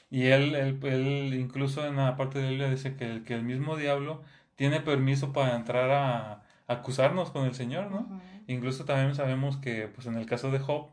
[0.10, 3.76] Y él, él, él, incluso en la parte de él dice que, que el mismo
[3.78, 4.24] diablo
[4.56, 8.08] tiene permiso para entrar a, acusarnos con el Señor, ¿no?
[8.48, 10.90] Incluso también sabemos que, pues en el caso de Job,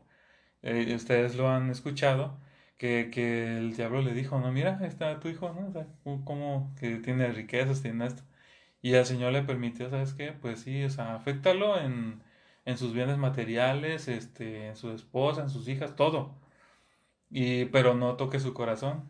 [0.63, 2.39] eh, ustedes lo han escuchado,
[2.77, 5.67] que, que, el diablo le dijo, no, mira, está tu hijo, ¿no?
[5.69, 5.87] O sea,
[6.25, 8.23] como que tiene riquezas, tiene esto.
[8.81, 10.33] Y el Señor le permitió, ¿sabes qué?
[10.33, 12.21] Pues sí, o sea, afectalo en,
[12.65, 16.35] en sus bienes materiales, este, en su esposa, en sus hijas, todo.
[17.29, 19.03] Y, pero no toque su corazón.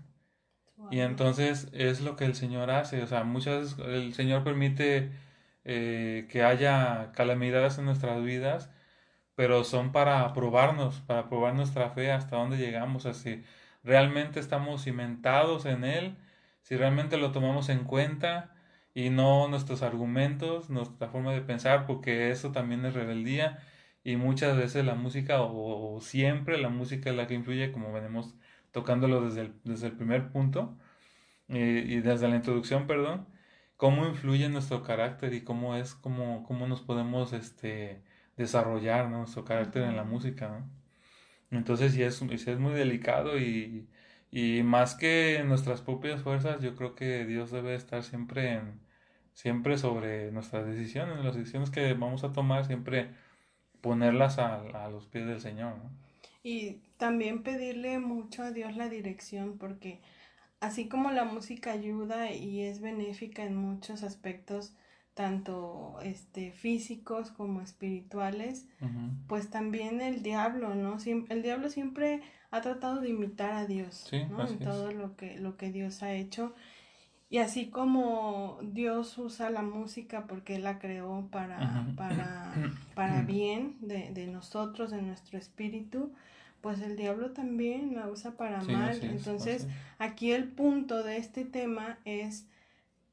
[0.91, 5.11] Y entonces es lo que el Señor hace, o sea, muchas veces el Señor permite
[5.65, 8.69] eh, que haya calamidades en nuestras vidas,
[9.35, 13.43] pero son para probarnos, para probar nuestra fe hasta dónde llegamos, si
[13.83, 16.17] realmente estamos cimentados en Él,
[16.61, 18.55] si realmente lo tomamos en cuenta
[18.93, 23.59] y no nuestros argumentos, nuestra forma de pensar, porque eso también es rebeldía
[24.03, 28.35] y muchas veces la música o, siempre la música es la que influye, como venimos
[28.71, 30.77] tocándolo desde el, desde el primer punto
[31.47, 33.27] y desde la introducción, perdón,
[33.77, 38.01] cómo influye nuestro carácter y cómo es, cómo, cómo nos podemos este,
[38.37, 40.65] desarrollar nuestro carácter en la música.
[41.51, 43.89] Entonces sí es, es muy delicado y,
[44.31, 48.81] y más que nuestras propias fuerzas, yo creo que Dios debe estar siempre en,
[49.33, 53.11] siempre sobre nuestras decisiones, las decisiones que vamos a tomar, siempre
[53.81, 55.75] ponerlas a, a los pies del Señor.
[56.43, 59.99] Y también pedirle mucho a Dios la dirección, porque
[60.59, 64.73] así como la música ayuda y es benéfica en muchos aspectos,
[65.13, 68.67] tanto este físicos como espirituales,
[69.27, 70.97] pues también el diablo, ¿no?
[71.05, 74.47] el diablo siempre ha tratado de imitar a Dios, ¿no?
[74.47, 76.53] En todo lo que, lo que Dios ha hecho.
[77.29, 82.53] Y así como Dios usa la música porque Él la creó para, para,
[82.95, 86.13] para bien de, de, nosotros, de nuestro espíritu,
[86.61, 88.99] pues el diablo también la usa para mal.
[89.01, 92.47] Entonces, aquí el punto de este tema es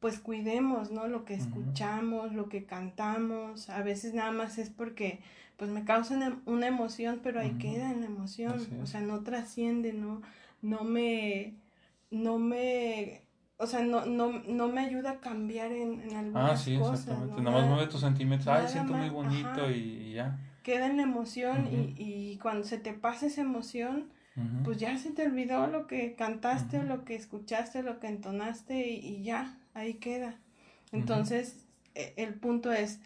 [0.01, 1.07] pues cuidemos, ¿no?
[1.07, 5.20] Lo que escuchamos, lo que cantamos, a veces nada más es porque
[5.57, 9.92] pues me causa una, emoción, pero ahí queda en la emoción, o sea, no trasciende,
[9.92, 10.22] no,
[10.62, 11.55] no me,
[12.11, 13.20] no me,
[13.59, 17.42] o sea, no, no, no me ayuda a cambiar en, en algunas ah, sí, Exactamente.
[17.42, 20.38] Nada más mueve tus sentimientos, ay, siento muy bonito y, ya.
[20.62, 24.09] Queda en la emoción y, y cuando se te pasa esa emoción,
[24.64, 28.88] pues ya se te olvidó lo que cantaste o lo que escuchaste, lo que entonaste
[28.88, 30.39] y ya, ahí queda.
[30.93, 33.01] Entonces, e, el punto es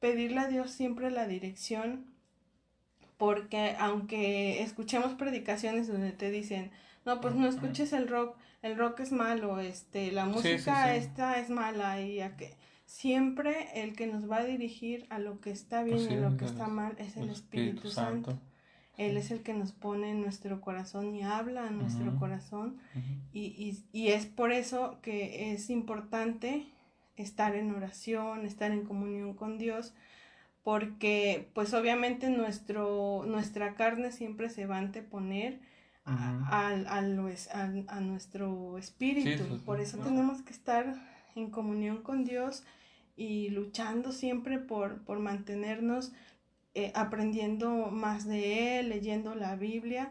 [0.00, 2.06] pedirle a Dios siempre la dirección,
[3.16, 6.70] porque aunque escuchemos predicaciones donde te dicen,
[7.04, 11.50] no, pues no escuches el rock, el rock es malo, este, la música esta es
[11.50, 12.54] mala y a que
[12.86, 16.44] siempre el que nos va a dirigir a lo que está bien y lo que
[16.44, 18.38] está mal es el, Espíritu, Santo.
[18.98, 22.78] Él es el que nos pone en nuestro corazón y habla a nuestro corazón.
[23.32, 26.66] y, y, es por eso que es importante
[27.16, 29.94] estar en oración, estar en comunión con Dios,
[30.62, 35.60] porque pues obviamente nuestro, nuestra carne siempre se va a anteponer
[36.04, 39.60] a, a, nuestro espíritu.
[39.64, 40.94] por eso tenemos que estar
[41.34, 42.64] en comunión con Dios
[43.16, 46.12] y luchando siempre por, por mantenernos
[46.74, 50.10] eh, aprendiendo más de él, leyendo la Biblia,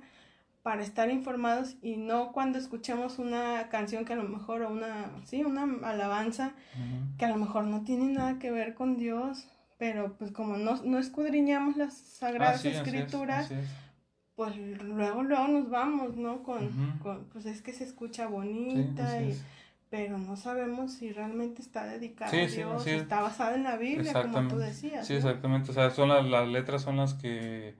[0.64, 5.10] para estar informados y no cuando escuchemos una canción que a lo mejor, o una,
[5.26, 6.54] sí, una alabanza,
[7.18, 9.48] que a lo mejor no tiene nada que ver con Dios,
[9.80, 13.52] pero pues como no, no escudriñamos las sagradas escrituras,
[14.36, 16.44] pues luego, luego nos vamos, ¿no?
[16.44, 19.36] Con, con, pues es que se escucha bonita y
[19.92, 24.14] pero no sabemos si realmente está dedicada a Dios, si está basada en la Biblia,
[24.14, 25.06] como tú decías.
[25.06, 27.76] Sí, exactamente, o sea, son las, las letras son las que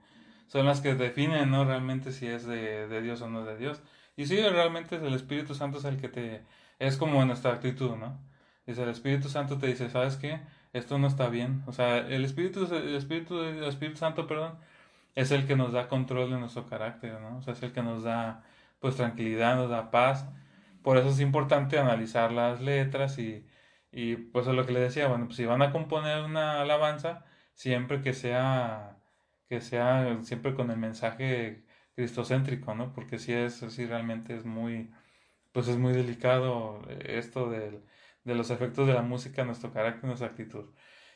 [0.46, 1.64] son las que definen, ¿no?
[1.64, 3.80] Realmente si es de, de Dios o no de Dios.
[4.14, 6.42] Y sí, realmente el Espíritu Santo es el que te,
[6.78, 8.20] es como nuestra actitud, ¿no?
[8.66, 10.42] Dice, el Espíritu Santo te dice, ¿sabes qué?
[10.74, 11.62] Esto no está bien.
[11.66, 14.58] O sea, el Espíritu, el Espíritu, el Espíritu Santo, perdón,
[15.14, 17.38] es el que nos da control de nuestro carácter, ¿no?
[17.38, 18.44] O sea, es el que nos da,
[18.80, 20.28] pues, tranquilidad, nos da paz
[20.82, 23.46] por eso es importante analizar las letras y,
[23.92, 27.24] y pues es lo que le decía, bueno, pues si van a componer una alabanza,
[27.54, 28.98] siempre que sea,
[29.48, 31.64] que sea siempre con el mensaje
[31.94, 32.92] cristocéntrico, ¿no?
[32.92, 34.90] Porque si es, si realmente es muy,
[35.52, 37.80] pues es muy delicado esto de,
[38.24, 40.70] de los efectos de la música, nuestro carácter, nuestra actitud.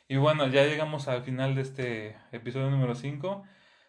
[0.07, 3.43] Y bueno, ya llegamos al final de este episodio número 5.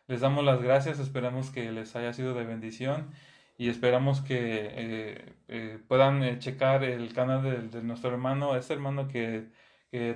[0.09, 3.11] Les damos las gracias, esperamos que les haya sido de bendición
[3.59, 4.37] y esperamos que
[4.73, 9.49] eh, eh, puedan eh, checar el canal de, nuestro hermano, este hermano que,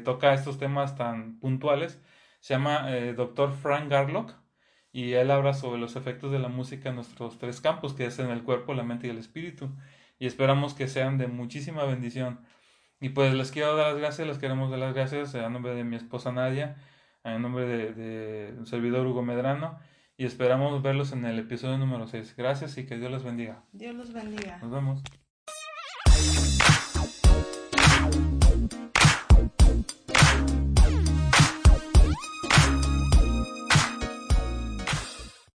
[0.04, 2.00] toca estos temas tan puntuales.
[2.40, 3.52] Se llama Dr.
[3.52, 4.34] Frank Garlock
[4.92, 8.18] y él habla sobre los efectos de la música en nuestros tres campos, que es
[8.18, 9.70] en el cuerpo, la mente y el espíritu.
[10.18, 12.40] Y esperamos que sean de muchísima bendición.
[13.00, 15.84] Y pues les quiero dar las gracias, les queremos dar las gracias a nombre de
[15.84, 16.76] mi esposa Nadia,
[17.24, 19.78] en nombre de, de un servidor Hugo Medrano
[20.22, 22.36] y esperamos verlos en el episodio número 6.
[22.36, 23.64] Gracias y que Dios los bendiga.
[23.72, 24.56] Dios los bendiga.
[24.62, 25.02] Nos vemos.